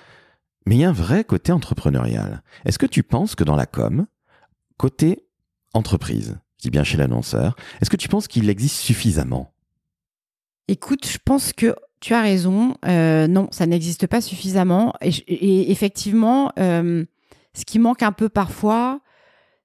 Mais 0.67 0.77
il 0.77 0.79
y 0.81 0.85
a 0.85 0.89
un 0.89 0.93
vrai 0.93 1.25
côté 1.25 1.53
entrepreneurial. 1.53 2.43
Est-ce 2.65 2.79
que 2.79 2.87
tu 2.87 3.03
penses 3.03 3.35
que 3.35 3.45
dans 3.45 3.57
la 3.57 3.67
com, 3.67 4.07
côté 4.77 5.27
entreprise, 5.75 6.39
je 6.59 6.63
dis 6.63 6.71
bien 6.71 6.85
chez 6.85 6.97
l'annonceur, 6.97 7.55
est-ce 7.81 7.91
que 7.91 7.97
tu 7.97 8.09
penses 8.09 8.29
qu'il 8.29 8.49
existe 8.49 8.77
suffisamment? 8.77 9.53
Écoute, 10.69 11.07
je 11.07 11.19
pense 11.25 11.53
que 11.53 11.77
tu 12.01 12.15
as 12.15 12.23
raison. 12.23 12.77
Euh, 12.85 13.27
non, 13.29 13.49
ça 13.53 13.67
n'existe 13.67 14.07
pas 14.07 14.21
suffisamment. 14.21 14.95
Et, 15.01 15.71
effectivement, 15.71 16.53
euh, 16.59 17.05
ce 17.57 17.65
qui 17.65 17.79
manque 17.79 18.03
un 18.03 18.13
peu 18.13 18.29
parfois, 18.29 19.01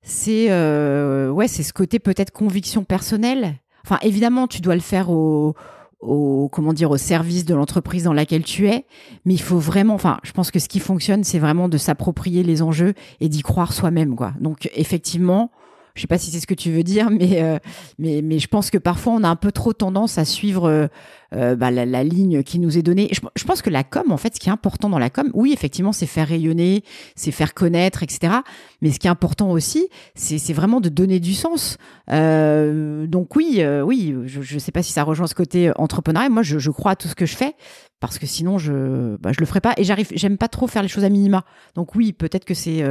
c'est 0.02 0.48
euh, 0.50 1.30
ouais, 1.30 1.50
c'est 1.50 1.62
ce 1.62 1.74
côté 1.74 2.00
peut-être 2.00 2.32
conviction 2.32 2.84
personnelle. 2.86 3.56
Enfin, 3.86 4.00
évidemment, 4.02 4.48
tu 4.48 4.62
dois 4.62 4.76
le 4.76 4.82
faire 4.82 5.10
au, 5.10 5.56
au 6.00 6.48
comment 6.50 6.72
dire 6.72 6.90
au 6.90 6.98
service 6.98 7.44
de 7.44 7.54
l'entreprise 7.54 8.04
dans 8.04 8.14
laquelle 8.14 8.44
tu 8.46 8.70
es, 8.70 8.86
mais 9.26 9.34
il 9.34 9.42
faut 9.42 9.60
vraiment. 9.60 9.94
Enfin, 9.94 10.20
je 10.24 10.32
pense 10.32 10.52
que 10.52 10.60
ce 10.60 10.70
qui 10.70 10.80
fonctionne, 10.80 11.26
c'est 11.26 11.40
vraiment 11.40 11.68
de 11.68 11.78
s'approprier 11.78 12.44
les 12.44 12.62
enjeux 12.62 12.94
et 13.20 13.28
d'y 13.28 13.42
croire 13.42 13.74
soi-même, 13.74 14.16
quoi. 14.16 14.34
Donc, 14.40 14.70
effectivement, 14.74 15.52
je 15.96 16.02
sais 16.02 16.08
pas 16.08 16.18
si 16.18 16.32
c'est 16.32 16.40
ce 16.40 16.48
que 16.48 16.54
tu 16.54 16.72
veux 16.72 16.84
dire, 16.84 17.10
mais, 17.10 17.42
euh, 17.42 17.58
mais, 18.00 18.22
mais 18.22 18.40
je 18.40 18.48
pense 18.48 18.70
que 18.70 18.78
parfois 18.78 19.14
on 19.14 19.24
a 19.24 19.28
un 19.28 19.36
peu 19.36 19.52
trop 19.52 19.74
tendance 19.74 20.18
à 20.18 20.26
suivre 20.26 20.70
euh, 20.70 20.88
euh, 21.34 21.56
bah, 21.56 21.72
la, 21.72 22.04
ligne 22.04 22.44
qui 22.44 22.60
nous 22.60 22.78
est 22.78 22.82
donnée. 22.82 23.10
Je, 23.12 23.46
pense 23.46 23.62
que 23.62 23.70
la 23.70 23.84
com, 23.84 24.12
en 24.12 24.18
fait, 24.18 24.36
ce 24.36 24.40
qui 24.40 24.50
est 24.50 24.52
important 24.52 24.90
dans 24.90 25.00
la 25.00 25.10
com, 25.10 25.30
oui, 25.34 25.54
effectivement, 25.54 25.92
c'est 25.92 26.06
faire 26.06 26.28
rayonner, 26.28 26.84
c'est 27.16 27.32
faire 27.32 27.54
connaître, 27.54 28.04
etc. 28.04 28.34
Mais 28.82 28.92
ce 28.92 29.00
qui 29.00 29.08
est 29.08 29.10
important 29.10 29.52
aussi, 29.52 29.88
c'est 30.16 30.54
vraiment 30.54 30.82
de 30.82 30.90
donner 30.90 31.20
du 31.20 31.34
sens. 31.34 31.78
donc 32.08 33.36
oui, 33.36 33.64
oui, 33.86 34.16
je 34.26 34.54
ne 34.54 34.60
sais 34.60 34.72
pas 34.72 34.84
si 34.84 34.92
ça 34.92 35.04
rejoint 35.04 35.28
ce 35.28 35.36
côté 35.36 35.72
entrepreneuriat. 35.78 36.30
Moi, 36.30 36.44
je, 36.44 36.60
je, 36.60 36.72
crois 36.72 36.92
à 36.92 36.96
tout 36.96 37.08
ce 37.08 37.16
que 37.16 37.26
je 37.26 37.36
fais 37.36 37.56
parce 38.00 38.18
que 38.18 38.26
sinon, 38.26 38.58
je 38.58 39.16
bah, 39.18 39.32
je 39.32 39.40
le 39.40 39.46
ferai 39.46 39.62
pas. 39.62 39.74
Et 39.78 39.84
j'arrive, 39.84 40.10
j'aime 40.14 40.38
pas 40.38 40.48
trop 40.48 40.68
faire 40.68 40.82
les 40.82 40.90
choses 40.90 41.06
à 41.06 41.10
minima. 41.10 41.46
Donc 41.76 41.96
oui, 41.96 42.12
peut-être 42.12 42.46
que 42.46 42.54
c'est 42.54 42.84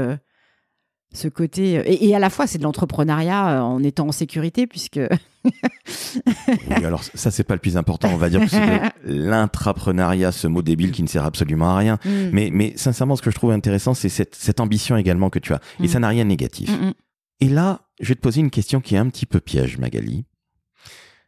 ce 1.12 1.28
côté 1.28 1.78
euh, 1.78 1.82
et, 1.86 2.14
à 2.14 2.18
la 2.18 2.30
fois 2.30 2.46
c'est 2.46 2.58
de 2.58 2.62
l'entrepreneuriat 2.62 3.58
euh, 3.58 3.60
en 3.60 3.82
étant 3.82 4.08
en 4.08 4.12
sécurité 4.12 4.66
puisque 4.66 5.00
oui, 5.44 6.84
alors 6.84 7.02
ça 7.02 7.30
c'est 7.30 7.44
pas 7.44 7.54
le 7.54 7.60
plus 7.60 7.76
important. 7.76 8.10
On 8.12 8.16
va 8.16 8.30
dire 8.30 8.40
que 8.40 8.48
c'est 8.48 8.80
l'intrapreneuriat 9.04 10.32
ce 10.32 10.46
mot 10.46 10.62
débile 10.62 10.92
qui 10.92 11.02
ne 11.02 11.08
sert 11.08 11.24
absolument 11.24 11.70
à 11.70 11.76
rien. 11.78 11.98
Mm. 12.04 12.10
mais 12.32 12.50
mais 12.52 12.72
sincèrement 12.76 13.16
ce 13.16 13.22
que 13.22 13.30
je 13.30 13.36
trouve 13.36 13.50
intéressant 13.50 13.94
c'est 13.94 14.08
cette, 14.08 14.34
cette 14.34 14.60
ambition 14.60 14.96
également 14.96 15.30
que 15.30 15.38
tu 15.38 15.52
as. 15.52 15.60
Et 15.80 15.84
mm. 15.84 15.88
ça 15.88 15.98
n'a 15.98 16.08
rien 16.08 16.24
de 16.24 16.28
négatif. 16.28 16.70
Mm, 16.70 16.92
et 17.40 17.48
là 17.48 17.80
je 18.00 18.08
vais 18.08 18.14
te 18.14 18.20
poser 18.20 18.40
une 18.40 18.50
question 18.50 18.80
qui 18.80 18.94
est 18.94 18.98
un 18.98 19.08
petit 19.08 19.26
peu 19.26 19.40
piège 19.40 19.78
Magali. 19.78 20.24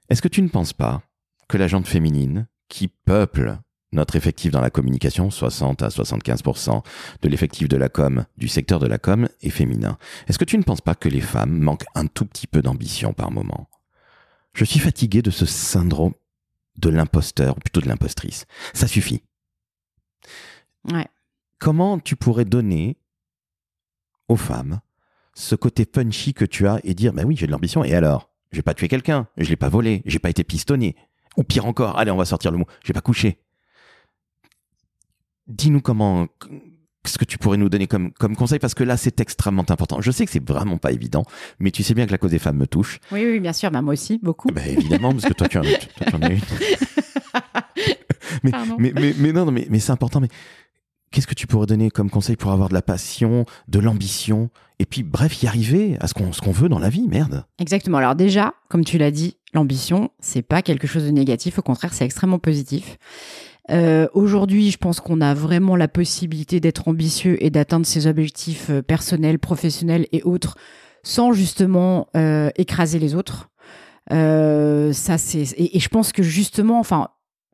Est-ce 0.09 0.23
que 0.23 0.29
tu 0.29 0.43
ne 0.43 0.49
penses 0.49 0.73
pas 0.73 1.03
que 1.49 1.57
la 1.57 1.69
jante 1.69 1.87
féminine 1.87 2.47
qui 2.69 2.89
peuple 2.89 3.59
notre 3.93 4.17
effectif 4.17 4.51
dans 4.51 4.61
la 4.61 4.71
communication, 4.71 5.31
60 5.31 5.83
à 5.83 5.89
75% 5.89 6.83
de 7.23 7.29
l'effectif 7.29 7.69
de 7.69 7.77
la 7.77 7.89
com, 7.89 8.25
du 8.39 8.49
secteur 8.49 8.79
de 8.79 8.87
la 8.87 8.99
com, 8.99 9.29
est 9.43 9.51
féminin. 9.51 9.99
Est-ce 10.29 10.39
que 10.39 10.45
tu 10.45 10.59
ne 10.59 10.63
penses 10.63 10.81
pas 10.81 10.95
que 10.95 11.09
les 11.09 11.21
femmes 11.21 11.59
manquent 11.59 11.87
un 11.95 12.07
tout 12.07 12.25
petit 12.25 12.47
peu 12.47 12.63
d'ambition 12.63 13.13
par 13.13 13.31
moment? 13.31 13.69
Je 14.55 14.65
suis 14.65 14.81
fatigué 14.81 15.23
de 15.23 15.31
ce 15.31 15.47
syndrome 15.47 16.15
de 16.77 16.89
l'imposteur, 16.89 17.57
ou 17.57 17.61
plutôt 17.61 17.81
de 17.81 17.89
l'impostrice. 17.89 18.47
Ça 18.73 18.87
suffit. 18.87 19.23
Ouais. 20.91 21.07
Comment 21.59 21.99
tu 21.99 22.17
pourrais 22.17 22.45
donner 22.45 22.97
aux 24.29 24.37
femmes 24.37 24.81
ce 25.35 25.55
côté 25.55 25.87
punchy 25.87 26.35
que 26.35 26.45
tu 26.45 26.67
as 26.67 26.81
et 26.85 26.95
dire, 26.95 27.13
bah 27.13 27.23
oui, 27.25 27.37
j'ai 27.37 27.47
de 27.47 27.53
l'ambition, 27.53 27.85
et 27.85 27.95
alors? 27.95 28.31
J'ai 28.53 28.63
pas 28.63 28.75
tué 28.75 28.89
quelqu'un, 28.89 29.29
je 29.39 29.49
l'ai 29.49 29.57
pas 29.57 29.71
volé, 29.71 30.03
j'ai 30.05 30.19
pas 30.19 30.29
été 30.29 30.45
pistonné. 30.45 30.95
Ou 31.39 31.43
pire 31.43 31.65
encore, 31.65 31.99
allez, 31.99 32.11
on 32.11 32.17
va 32.17 32.27
sortir 32.27 32.51
le 32.51 32.59
mot, 32.59 32.67
j'ai 32.85 32.93
pas 32.93 33.01
couché 33.01 33.39
dis-nous 35.52 35.80
comment, 35.80 36.26
ce 37.06 37.18
que 37.18 37.25
tu 37.25 37.38
pourrais 37.38 37.56
nous 37.56 37.68
donner 37.68 37.87
comme, 37.87 38.12
comme 38.12 38.37
conseil, 38.37 38.59
parce 38.59 38.75
que 38.75 38.85
là, 38.85 38.97
c'est 38.97 39.21
extrêmement 39.21 39.64
important. 39.68 40.00
Je 40.00 40.11
sais 40.11 40.25
que 40.25 40.30
c'est 40.30 40.47
vraiment 40.47 40.78
pas 40.78 40.92
évident, 40.92 41.25
mais 41.59 41.71
tu 41.71 41.82
sais 41.82 41.94
bien 41.94 42.06
que 42.06 42.12
la 42.12 42.18
cause 42.18 42.30
des 42.30 42.38
femmes 42.38 42.59
me 42.59 42.66
touche. 42.66 43.00
Oui, 43.11 43.25
oui, 43.25 43.40
bien 43.40 43.52
sûr, 43.52 43.71
bah, 43.71 43.82
moi 43.82 43.94
aussi, 43.94 44.18
beaucoup. 44.23 44.49
Bah, 44.49 44.66
évidemment, 44.66 45.12
parce 45.12 45.25
que 45.25 45.35
toi, 45.35 45.49
tu 45.49 45.59
en, 45.59 45.62
toi, 45.62 46.06
tu 46.06 46.14
en 46.14 46.23
as 46.23 46.32
une. 46.32 46.40
mais, 48.44 48.52
mais, 48.78 48.92
mais, 48.94 49.14
mais 49.18 49.32
non, 49.32 49.44
non, 49.47 49.52
mais, 49.52 49.66
mais 49.71 49.78
c'est 49.78 49.92
important. 49.92 50.21
Mais 50.21 50.28
qu'est-ce 51.11 51.26
que 51.26 51.35
tu 51.35 51.47
pourrais 51.47 51.66
donner 51.66 51.90
comme 51.90 52.11
conseil 52.11 52.37
pour 52.37 52.52
avoir 52.52 52.68
de 52.68 52.75
la 52.75 52.82
passion, 52.82 53.44
de 53.68 53.78
l'ambition, 53.78 54.50
et 54.82 54.85
puis, 54.85 55.04
bref, 55.04 55.40
y 55.44 55.47
arriver 55.47 55.97
à 56.00 56.09
ce 56.09 56.14
qu'on 56.14 56.32
ce 56.32 56.40
qu'on 56.40 56.50
veut 56.50 56.68
dans 56.68 56.80
la 56.80 56.88
vie, 56.88 57.06
merde. 57.06 57.44
Exactement. 57.61 57.99
Alors 57.99 58.16
déjà, 58.16 58.54
comme 58.68 58.85
tu 58.85 58.99
l'as 58.99 59.12
dit, 59.12 59.37
l'ambition, 59.54 60.11
c'est 60.18 60.42
pas 60.42 60.61
quelque 60.61 60.88
chose 60.88 61.04
de 61.04 61.11
négatif. 61.11 61.61
Au 61.61 61.62
contraire, 61.62 61.94
c'est 61.94 62.04
extrêmement 62.04 62.40
positif. 62.40 62.99
Euh, 63.71 64.09
Aujourd'hui, 64.12 64.71
je 64.71 64.78
pense 64.78 65.00
qu'on 65.00 65.21
a 65.21 65.35
vraiment 65.35 65.76
la 65.76 65.88
possibilité 65.88 66.61
d'être 66.61 66.88
ambitieux 66.88 67.42
et 67.45 67.50
d'atteindre 67.50 67.87
ses 67.87 68.07
objectifs 68.07 68.71
euh, 68.71 68.83
personnels, 68.83 69.38
professionnels 69.38 70.07
et 70.12 70.23
autres, 70.25 70.57
sans 71.02 71.33
justement 71.33 72.09
euh, 72.16 72.50
écraser 72.57 72.99
les 72.99 73.14
autres. 73.14 73.50
Euh, 74.11 74.92
ça, 74.92 75.19
c'est 75.19 75.45
et, 75.57 75.78
je 75.78 75.88
pense 75.88 76.12
que 76.12 76.23
justement, 76.23 76.81
enfin, 76.81 77.09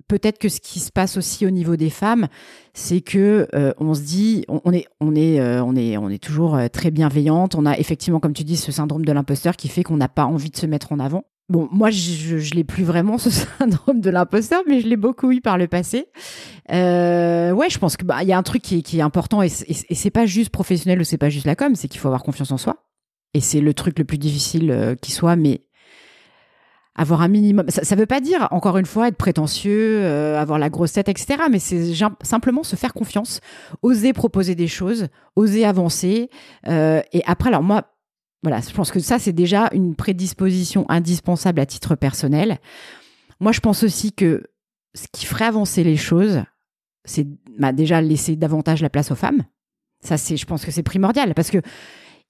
peut-être 0.09 0.39
que 0.39 0.49
ce 0.49 0.61
qui 0.61 0.81
se 0.81 0.91
passe 0.91 1.17
aussi 1.17 1.47
au 1.47 1.51
niveau 1.51 1.77
des 1.77 1.91
femmes, 1.91 2.29
c'est 2.73 3.01
que 3.03 3.49
euh, 3.55 3.73
on 3.79 3.93
se 3.95 4.01
dit, 4.01 4.45
on, 4.49 4.61
on 4.65 4.73
est, 4.73 4.87
on 5.01 5.15
est, 5.15 5.41
euh, 5.41 5.63
on 5.63 5.77
est, 5.77 5.99
on 5.99 6.09
est 6.09 6.23
toujours 6.23 6.57
euh, 6.57 6.69
très 6.69 6.91
bienveillante. 6.91 7.55
On 7.55 7.67
a 7.67 7.79
effectivement, 7.79 8.21
comme 8.21 8.33
tu 8.33 8.45
dis, 8.45 8.57
ce 8.57 8.73
syndrome 8.73 9.05
de 9.05 9.13
l'imposteur 9.13 9.57
qui 9.57 9.69
fait 9.69 9.83
qu'on 9.83 9.99
n'a 9.99 10.09
pas 10.09 10.25
envie 10.25 10.51
de 10.51 10.57
se 10.57 10.67
mettre 10.67 10.93
en 10.93 10.99
avant. 10.99 11.25
Bon, 11.49 11.67
moi, 11.73 11.91
je, 11.91 12.37
je 12.39 12.55
l'ai 12.55 12.65
plus 12.65 12.85
vraiment 12.85 13.17
ce 13.17 13.31
syndrome 13.59 14.01
de 14.01 14.11
l'imposteur, 14.11 14.63
mais 14.69 14.81
je 14.81 14.89
l'ai 14.89 14.97
beaucoup 14.97 15.33
eu 15.33 15.41
par 15.41 15.57
le 15.57 15.67
passé. 15.67 16.09
Euh, 16.71 17.53
ouais, 17.53 17.71
je 17.71 17.79
pense 17.79 17.97
que 17.97 18.05
bah 18.05 18.19
il 18.23 18.29
y 18.29 18.33
a 18.33 18.39
un 18.39 18.43
truc 18.43 18.61
qui 18.61 18.83
qui 18.83 18.99
est 18.99 19.03
important 19.03 19.43
et, 19.43 19.47
et, 19.67 19.77
et 19.89 19.95
c'est 19.95 20.11
pas 20.11 20.27
juste 20.27 20.51
professionnel 20.51 21.01
ou 21.01 21.05
c'est 21.05 21.17
pas 21.17 21.31
juste 21.31 21.47
la 21.47 21.57
com, 21.57 21.75
c'est 21.75 21.89
qu'il 21.89 22.01
faut 22.01 22.09
avoir 22.09 22.23
confiance 22.23 22.51
en 22.53 22.59
soi. 22.59 22.85
Et 23.35 23.41
c'est 23.41 23.61
le 23.61 23.73
truc 23.75 23.99
le 23.99 24.05
plus 24.05 24.19
difficile 24.19 24.71
euh, 24.71 24.95
qui 24.95 25.11
soit, 25.13 25.37
mais 25.37 25.63
avoir 26.95 27.23
un 27.23 27.29
minimum. 27.29 27.67
Ça, 27.69 27.85
ça 27.85 27.95
veut 27.95 28.07
pas 28.07 28.21
dire, 28.21 28.49
encore 28.51 28.77
une 28.77 28.87
fois, 28.87 29.09
être 29.09 29.17
prétentieux, 29.17 30.01
euh, 30.03 30.39
avoir 30.39 30.59
la 30.59 30.69
grosse 30.69 30.93
tête, 30.93 31.09
etc. 31.09 31.45
Mais 31.51 31.61
c'est 31.61 31.95
simplement 32.23 32.63
se 32.63 32.77
faire 32.77 32.93
confiance, 32.93 33.41
oser 33.83 34.13
proposer 34.13 34.55
des 34.55 34.67
choses, 34.69 35.07
oser 35.37 35.65
avancer. 35.65 36.29
euh, 36.67 37.01
et 37.13 37.23
après, 37.25 37.49
alors 37.49 37.63
moi, 37.63 37.85
voilà, 38.43 38.61
je 38.61 38.73
pense 38.73 38.91
que 38.91 39.01
ça, 39.01 39.19
c'est 39.19 39.33
déjà 39.33 39.69
une 39.73 39.95
prédisposition 39.95 40.87
indispensable 40.89 41.61
à 41.61 41.67
titre 41.67 41.97
personnel. 41.97 42.59
Moi, 43.41 43.53
je 43.53 43.61
pense 43.61 43.83
aussi 43.83 44.13
que 44.13 44.45
ce 44.95 45.07
qui 45.13 45.27
ferait 45.27 45.47
avancer 45.47 45.83
les 45.85 45.97
choses, 45.97 46.43
c'est 47.05 47.27
bah, 47.59 47.73
déjà 47.73 48.01
laisser 48.01 48.37
davantage 48.37 48.83
la 48.83 48.91
place 48.91 49.11
aux 49.11 49.17
femmes. 49.17 49.45
Ça, 50.01 50.17
c'est, 50.17 50.37
je 50.37 50.47
pense 50.47 50.65
que 50.65 50.71
c'est 50.71 50.83
primordial 50.83 51.35
parce 51.35 51.51
que 51.51 51.59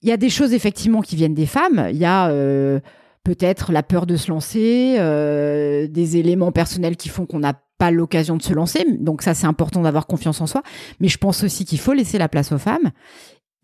il 0.00 0.08
y 0.08 0.12
a 0.12 0.16
des 0.16 0.30
choses 0.30 0.54
effectivement 0.54 1.02
qui 1.02 1.16
viennent 1.16 1.34
des 1.34 1.46
femmes. 1.46 1.88
Il 1.90 1.96
y 1.96 2.04
a 2.04 2.30
euh, 2.30 2.80
peut-être 3.24 3.72
la 3.72 3.82
peur 3.82 4.06
de 4.06 4.16
se 4.16 4.30
lancer, 4.30 4.96
euh, 4.98 5.88
des 5.88 6.16
éléments 6.16 6.52
personnels 6.52 6.96
qui 6.96 7.08
font 7.08 7.26
qu'on 7.26 7.40
n'a 7.40 7.60
pas 7.78 7.90
l'occasion 7.90 8.36
de 8.36 8.42
se 8.42 8.52
lancer. 8.52 8.84
Donc 9.00 9.22
ça, 9.22 9.34
c'est 9.34 9.46
important 9.46 9.82
d'avoir 9.82 10.06
confiance 10.06 10.40
en 10.40 10.46
soi. 10.46 10.62
Mais 11.00 11.08
je 11.08 11.18
pense 11.18 11.42
aussi 11.42 11.64
qu'il 11.64 11.80
faut 11.80 11.92
laisser 11.92 12.16
la 12.16 12.28
place 12.28 12.52
aux 12.52 12.58
femmes. 12.58 12.92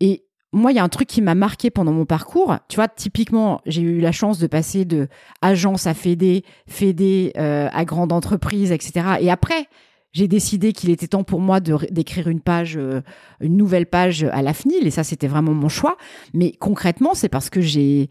Et 0.01 0.24
moi, 0.55 0.71
il 0.71 0.75
y 0.75 0.79
a 0.79 0.83
un 0.83 0.89
truc 0.89 1.07
qui 1.09 1.21
m'a 1.21 1.35
marqué 1.35 1.69
pendant 1.69 1.91
mon 1.91 2.05
parcours. 2.05 2.55
Tu 2.69 2.77
vois, 2.77 2.87
typiquement, 2.87 3.61
j'ai 3.65 3.81
eu 3.81 3.99
la 3.99 4.13
chance 4.13 4.39
de 4.39 4.47
passer 4.47 4.85
de 4.85 5.09
agence 5.41 5.85
à 5.85 5.93
fédé, 5.93 6.45
fédé 6.65 7.33
euh, 7.37 7.67
à 7.73 7.83
grande 7.83 8.13
entreprise, 8.13 8.71
etc. 8.71 9.17
Et 9.19 9.29
après, 9.29 9.67
j'ai 10.13 10.29
décidé 10.29 10.71
qu'il 10.71 10.89
était 10.91 11.07
temps 11.07 11.25
pour 11.25 11.41
moi 11.41 11.59
d'écrire 11.59 12.29
une 12.29 12.39
page, 12.39 12.77
euh, 12.77 13.01
une 13.41 13.57
nouvelle 13.57 13.85
page 13.85 14.23
à 14.23 14.41
la 14.41 14.53
FNIL. 14.53 14.87
Et 14.87 14.91
ça, 14.91 15.03
c'était 15.03 15.27
vraiment 15.27 15.53
mon 15.53 15.67
choix. 15.67 15.97
Mais 16.33 16.53
concrètement, 16.53 17.15
c'est 17.15 17.29
parce 17.29 17.49
que 17.49 17.59
j'ai 17.59 18.09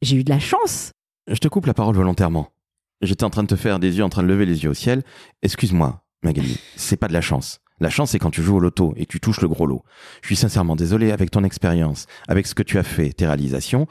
j'ai 0.00 0.16
eu 0.16 0.24
de 0.24 0.30
la 0.30 0.38
chance. 0.38 0.92
Je 1.28 1.38
te 1.38 1.48
coupe 1.48 1.66
la 1.66 1.74
parole 1.74 1.96
volontairement. 1.96 2.50
J'étais 3.00 3.24
en 3.24 3.30
train 3.30 3.42
de 3.42 3.48
te 3.48 3.56
faire 3.56 3.80
des 3.80 3.98
yeux, 3.98 4.04
en 4.04 4.10
train 4.10 4.22
de 4.22 4.28
lever 4.28 4.46
les 4.46 4.62
yeux 4.62 4.70
au 4.70 4.74
ciel. 4.74 5.02
Excuse-moi, 5.42 6.04
Magali, 6.22 6.60
c'est 6.76 6.96
pas 6.96 7.08
de 7.08 7.12
la 7.12 7.20
chance. 7.20 7.60
La 7.84 7.90
chance, 7.90 8.12
c'est 8.12 8.18
quand 8.18 8.30
tu 8.30 8.42
joues 8.42 8.56
au 8.56 8.60
loto 8.60 8.94
et 8.96 9.04
tu 9.04 9.20
touches 9.20 9.42
le 9.42 9.48
gros 9.48 9.66
lot. 9.66 9.82
Je 10.22 10.28
suis 10.28 10.36
sincèrement 10.36 10.74
désolé 10.74 11.12
avec 11.12 11.30
ton 11.30 11.44
expérience, 11.44 12.06
avec 12.28 12.46
ce 12.46 12.54
que 12.54 12.62
tu 12.62 12.78
as 12.78 12.82
fait, 12.82 13.12
tes 13.12 13.26
réalisations. 13.26 13.86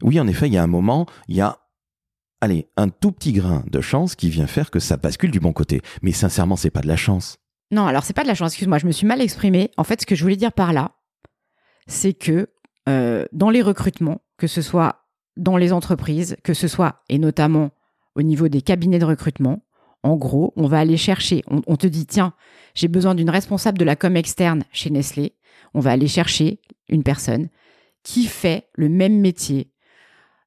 Oui, 0.00 0.18
en 0.18 0.26
effet, 0.26 0.46
il 0.46 0.54
y 0.54 0.56
a 0.56 0.62
un 0.62 0.66
moment, 0.66 1.04
il 1.28 1.36
y 1.36 1.42
a, 1.42 1.58
allez, 2.40 2.70
un 2.78 2.88
tout 2.88 3.12
petit 3.12 3.34
grain 3.34 3.62
de 3.70 3.82
chance 3.82 4.14
qui 4.14 4.30
vient 4.30 4.46
faire 4.46 4.70
que 4.70 4.78
ça 4.78 4.96
bascule 4.96 5.30
du 5.30 5.40
bon 5.40 5.52
côté. 5.52 5.82
Mais 6.00 6.12
sincèrement, 6.12 6.56
c'est 6.56 6.70
pas 6.70 6.80
de 6.80 6.88
la 6.88 6.96
chance. 6.96 7.36
Non, 7.70 7.86
alors 7.86 8.04
c'est 8.04 8.14
pas 8.14 8.22
de 8.22 8.28
la 8.28 8.34
chance, 8.34 8.52
excuse-moi, 8.52 8.78
je 8.78 8.86
me 8.86 8.92
suis 8.92 9.06
mal 9.06 9.20
exprimée. 9.20 9.70
En 9.76 9.84
fait, 9.84 10.00
ce 10.00 10.06
que 10.06 10.14
je 10.14 10.22
voulais 10.22 10.36
dire 10.36 10.54
par 10.54 10.72
là, 10.72 10.92
c'est 11.86 12.14
que 12.14 12.48
euh, 12.88 13.26
dans 13.32 13.50
les 13.50 13.60
recrutements, 13.60 14.22
que 14.38 14.46
ce 14.46 14.62
soit 14.62 15.04
dans 15.36 15.58
les 15.58 15.74
entreprises, 15.74 16.38
que 16.44 16.54
ce 16.54 16.66
soit, 16.66 17.02
et 17.10 17.18
notamment 17.18 17.72
au 18.14 18.22
niveau 18.22 18.48
des 18.48 18.62
cabinets 18.62 18.98
de 18.98 19.04
recrutement, 19.04 19.63
en 20.04 20.16
gros, 20.16 20.52
on 20.56 20.68
va 20.68 20.78
aller 20.78 20.98
chercher, 20.98 21.42
on, 21.48 21.76
te 21.76 21.86
dit, 21.86 22.04
tiens, 22.06 22.34
j'ai 22.74 22.88
besoin 22.88 23.14
d'une 23.14 23.30
responsable 23.30 23.78
de 23.78 23.86
la 23.86 23.96
com 23.96 24.16
externe 24.16 24.64
chez 24.70 24.90
Nestlé, 24.90 25.34
on 25.72 25.80
va 25.80 25.92
aller 25.92 26.08
chercher 26.08 26.60
une 26.90 27.02
personne 27.02 27.48
qui 28.02 28.26
fait 28.26 28.68
le 28.74 28.90
même 28.90 29.18
métier 29.18 29.72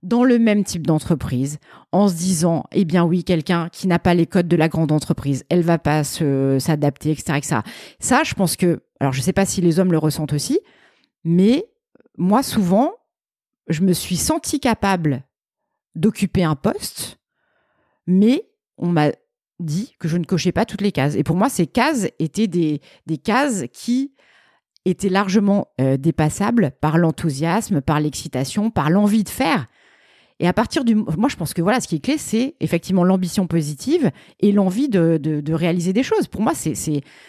dans 0.03 0.23
le 0.23 0.37
même 0.37 0.63
type 0.63 0.85
d'entreprise, 0.85 1.57
en 1.91 2.07
se 2.07 2.13
disant, 2.13 2.65
eh 2.71 2.85
bien 2.85 3.03
oui, 3.03 3.23
quelqu'un 3.23 3.67
qui 3.69 3.87
n'a 3.87 3.97
pas 3.97 4.13
les 4.13 4.27
codes 4.27 4.47
de 4.47 4.55
la 4.55 4.69
grande 4.69 4.91
entreprise, 4.91 5.43
elle 5.49 5.63
va 5.63 5.79
pas 5.79 6.03
s'adapter, 6.03 7.09
etc.. 7.09 7.61
Ça, 7.99 8.21
je 8.23 8.35
pense 8.35 8.57
que, 8.57 8.83
alors 8.99 9.11
je 9.11 9.21
sais 9.21 9.33
pas 9.33 9.47
si 9.47 9.61
les 9.61 9.79
hommes 9.79 9.91
le 9.91 9.97
ressentent 9.97 10.33
aussi, 10.33 10.59
mais 11.23 11.65
moi, 12.15 12.43
souvent, 12.43 12.93
je 13.67 13.81
me 13.81 13.93
suis 13.93 14.17
sentie 14.17 14.59
capable 14.59 15.23
d'occuper 15.95 16.43
un 16.43 16.55
poste, 16.55 17.19
mais 18.05 18.47
on 18.77 18.89
m'a 18.89 19.09
dit 19.59 19.95
que 19.99 20.07
je 20.07 20.17
ne 20.17 20.23
cochais 20.23 20.51
pas 20.51 20.65
toutes 20.65 20.81
les 20.81 20.91
cases. 20.91 21.15
Et 21.15 21.23
pour 21.23 21.35
moi, 21.35 21.49
ces 21.49 21.67
cases 21.67 22.07
étaient 22.19 22.47
des, 22.47 22.81
des 23.05 23.17
cases 23.17 23.65
qui 23.73 24.13
étaient 24.85 25.09
largement 25.09 25.67
euh, 25.81 25.97
dépassables 25.97 26.71
par 26.79 26.97
l'enthousiasme, 26.97 27.81
par 27.81 27.99
l'excitation, 27.99 28.69
par 28.71 28.89
l'envie 28.89 29.23
de 29.23 29.29
faire. 29.29 29.67
Et 30.39 30.47
à 30.47 30.53
partir 30.53 30.85
du... 30.85 30.95
Moi, 30.95 31.29
je 31.29 31.35
pense 31.35 31.53
que 31.53 31.61
voilà, 31.61 31.79
ce 31.79 31.87
qui 31.87 31.95
est 31.95 31.99
clé, 31.99 32.17
c'est 32.17 32.55
effectivement 32.59 33.03
l'ambition 33.03 33.47
positive 33.47 34.11
et 34.39 34.51
l'envie 34.51 34.87
de, 34.87 35.17
de, 35.21 35.41
de 35.41 35.53
réaliser 35.53 35.93
des 35.93 36.03
choses. 36.03 36.27
Pour 36.27 36.41
moi, 36.41 36.53
c'est, 36.53 36.75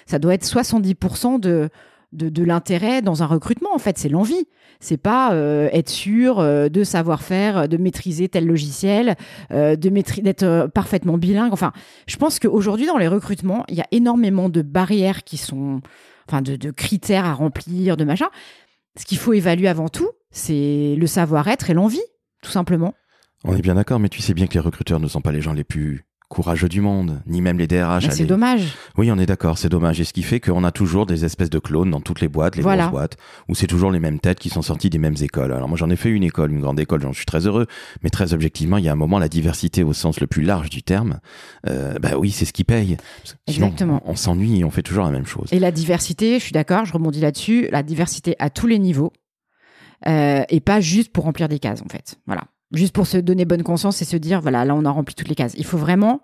ça 0.07 0.19
doit 0.19 0.35
être 0.35 0.45
70% 0.45 1.41
de, 1.41 1.71
de, 2.13 2.29
de 2.29 2.43
l'intérêt 2.43 3.03
dans 3.03 3.23
un 3.23 3.27
recrutement, 3.27 3.75
en 3.75 3.79
fait. 3.79 3.99
C'est 3.99 4.09
l'envie. 4.09 4.47
C'est 4.81 4.97
pas 4.97 5.33
euh, 5.33 5.69
être 5.73 5.89
sûr 5.89 6.39
euh, 6.39 6.69
de 6.69 6.85
savoir 6.85 7.23
faire, 7.23 7.69
de 7.69 7.77
maîtriser 7.77 8.29
tel 8.29 8.47
logiciel, 8.47 9.17
euh, 9.51 9.77
de 9.77 9.91
maîtriser, 9.91 10.23
d'être 10.23 10.71
parfaitement 10.73 11.19
bilingue. 11.19 11.53
Enfin, 11.53 11.73
je 12.07 12.17
pense 12.17 12.39
qu'aujourd'hui, 12.39 12.87
dans 12.87 12.99
les 12.99 13.09
recrutements, 13.09 13.65
il 13.69 13.75
y 13.75 13.81
a 13.81 13.87
énormément 13.91 14.49
de 14.49 14.63
barrières 14.63 15.25
qui 15.25 15.37
sont... 15.37 15.81
Enfin, 16.29 16.43
de, 16.43 16.57
de 16.57 16.71
critères 16.71 17.25
à 17.25 17.33
remplir, 17.33 17.97
de 17.97 18.05
machin. 18.05 18.29
Ce 18.99 19.07
qu'il 19.07 19.17
faut 19.17 19.33
évaluer 19.33 19.69
avant 19.69 19.89
tout, 19.89 20.11
c'est 20.31 20.95
le 20.99 21.07
savoir-être 21.07 21.71
et 21.71 21.75
l'envie, 21.75 22.03
tout 22.43 22.51
simplement. 22.51 22.95
On 23.45 23.57
est 23.57 23.63
bien 23.63 23.77
d'accord, 23.77 23.99
mais 23.99 24.09
tu 24.09 24.21
sais 24.21 24.35
bien 24.35 24.47
que 24.47 24.55
les 24.55 24.61
recruteurs 24.61 25.01
ne 25.01 25.09
sont 25.09 25.21
pas 25.21 25.33
les 25.33 25.41
gens 25.41 25.53
les 25.53 25.65
plus 25.65 26.05
courageux 26.29 26.69
du 26.69 26.81
monde, 26.83 27.23
ni 27.27 27.41
même 27.41 27.59
les 27.59 27.67
DRH. 27.67 28.09
C'est 28.11 28.27
dommage. 28.27 28.75
Oui, 28.99 29.11
on 29.11 29.19
est 29.19 29.25
d'accord, 29.27 29.57
c'est 29.57 29.71
dommage. 29.71 29.99
Et 30.01 30.05
ce 30.05 30.13
qui 30.13 30.23
fait 30.23 30.41
qu'on 30.41 30.63
a 30.63 30.71
toujours 30.71 31.07
des 31.07 31.25
espèces 31.25 31.49
de 31.49 31.59
clones 31.59 31.91
dans 31.91 32.01
toutes 32.03 32.21
les 32.21 32.29
boîtes, 32.29 32.55
les 32.57 32.63
Voilà. 32.63 32.85
grosses 32.85 32.93
boîtes, 32.93 33.17
où 33.49 33.55
c'est 33.55 33.67
toujours 33.67 33.91
les 33.91 33.99
mêmes 33.99 34.21
têtes 34.21 34.39
qui 34.39 34.51
sont 34.51 34.61
sorties 34.61 34.91
des 34.91 34.99
mêmes 34.99 35.15
écoles. 35.23 35.53
Alors 35.53 35.69
moi, 35.69 35.79
j'en 35.79 35.89
ai 35.89 35.97
fait 35.97 36.11
une 36.11 36.23
école, 36.25 36.53
une 36.53 36.61
grande 36.61 36.79
école, 36.81 37.01
j'en 37.01 37.15
suis 37.15 37.25
très 37.25 37.47
heureux. 37.47 37.67
Mais 38.03 38.11
très 38.11 38.35
objectivement, 38.35 38.77
il 38.77 38.85
y 38.85 38.89
a 38.89 38.93
un 38.93 38.97
moment, 38.97 39.19
la 39.19 39.29
diversité 39.31 39.83
au 39.83 39.95
sens 39.95 40.21
le 40.21 40.27
plus 40.27 40.43
large 40.43 40.69
du 40.69 40.83
terme, 40.83 41.21
euh, 41.67 41.99
bah 41.99 42.19
oui, 42.19 42.31
c'est 42.31 42.45
ce 42.45 42.53
qui 42.53 42.65
paye. 42.65 42.99
Sinon, 43.49 43.67
Exactement. 43.69 44.03
on, 44.05 44.13
on 44.13 44.17
s'ennuie 44.17 44.61
et 44.61 44.65
on 44.65 44.71
fait 44.71 44.83
toujours 44.83 45.05
la 45.05 45.11
même 45.11 45.27
chose. 45.27 45.49
Et 45.53 45.59
la 45.59 45.73
diversité, 45.73 46.39
je 46.39 46.45
suis 46.45 46.53
d'accord, 46.53 46.85
je 46.85 46.93
rebondis 46.93 47.21
là-dessus, 47.21 47.69
la 47.73 47.83
diversité 47.83 48.37
à 48.39 48.51
tous 48.51 48.67
les 48.67 48.79
niveaux, 48.79 49.13
euh, 50.07 50.43
et 50.51 50.61
pas 50.61 50.81
juste 50.81 51.11
pour 51.13 51.25
remplir 51.25 51.49
des 51.49 51.59
cases, 51.59 51.81
en 51.83 51.89
fait. 51.89 52.17
Voilà. 52.27 52.45
Juste 52.73 52.95
pour 52.95 53.07
se 53.07 53.17
donner 53.17 53.45
bonne 53.45 53.63
conscience 53.63 54.03
et 54.03 54.05
se 54.05 54.17
dire, 54.17 54.41
voilà, 54.41 54.65
là, 54.65 54.75
on 54.75 54.85
a 54.85 54.91
rempli 54.91 55.15
toutes 55.15 55.29
les 55.29 55.35
cases. 55.35 55.55
Il 55.57 55.65
faut 55.65 55.79
vraiment 55.79 56.21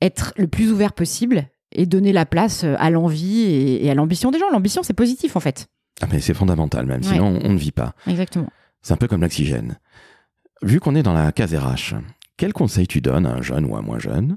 être 0.00 0.34
le 0.36 0.48
plus 0.48 0.70
ouvert 0.70 0.92
possible 0.92 1.48
et 1.70 1.86
donner 1.86 2.12
la 2.12 2.26
place 2.26 2.64
euh, 2.64 2.74
à 2.78 2.90
l'envie 2.90 3.40
et, 3.40 3.86
et 3.86 3.90
à 3.90 3.94
l'ambition 3.94 4.30
des 4.30 4.38
gens. 4.38 4.50
L'ambition, 4.52 4.82
c'est 4.82 4.92
positif, 4.92 5.36
en 5.36 5.40
fait. 5.40 5.68
Ah 6.00 6.06
mais 6.10 6.20
c'est 6.20 6.34
fondamental 6.34 6.84
même, 6.86 7.02
sinon 7.02 7.38
on, 7.42 7.46
on 7.46 7.52
ne 7.52 7.58
vit 7.58 7.70
pas. 7.70 7.94
Exactement. 8.08 8.48
C'est 8.80 8.92
un 8.92 8.96
peu 8.96 9.06
comme 9.06 9.20
l'oxygène. 9.20 9.78
Vu 10.62 10.80
qu'on 10.80 10.94
est 10.96 11.02
dans 11.02 11.12
la 11.12 11.30
case 11.32 11.54
RH, 11.54 11.94
quel 12.36 12.52
conseil 12.52 12.86
tu 12.88 13.00
donnes 13.00 13.26
à 13.26 13.34
un 13.34 13.42
jeune 13.42 13.66
ou 13.66 13.76
à 13.76 13.78
un 13.78 13.82
moins 13.82 13.98
jeune 14.00 14.36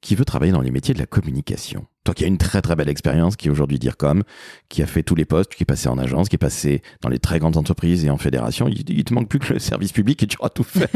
qui 0.00 0.14
veut 0.14 0.24
travailler 0.24 0.52
dans 0.52 0.60
les 0.60 0.70
métiers 0.70 0.94
de 0.94 0.98
la 1.00 1.06
communication? 1.06 1.86
Toi 2.04 2.14
qui 2.14 2.24
as 2.24 2.26
une 2.26 2.38
très 2.38 2.62
très 2.62 2.76
belle 2.76 2.88
expérience, 2.88 3.36
qui 3.36 3.48
est 3.48 3.50
aujourd'hui 3.50 3.78
DIRCOM, 3.78 4.22
qui 4.68 4.82
a 4.82 4.86
fait 4.86 5.02
tous 5.02 5.14
les 5.14 5.24
postes, 5.24 5.54
qui 5.54 5.62
est 5.62 5.66
passé 5.66 5.88
en 5.88 5.98
agence, 5.98 6.28
qui 6.28 6.36
est 6.36 6.38
passé 6.38 6.82
dans 7.00 7.08
les 7.08 7.18
très 7.18 7.38
grandes 7.38 7.56
entreprises 7.56 8.04
et 8.04 8.10
en 8.10 8.18
fédération, 8.18 8.68
il, 8.68 8.88
il 8.90 9.04
te 9.04 9.14
manque 9.14 9.28
plus 9.28 9.38
que 9.38 9.54
le 9.54 9.58
service 9.58 9.92
public 9.92 10.22
et 10.22 10.26
tu 10.26 10.36
auras 10.38 10.50
tout 10.50 10.64
fait. 10.64 10.90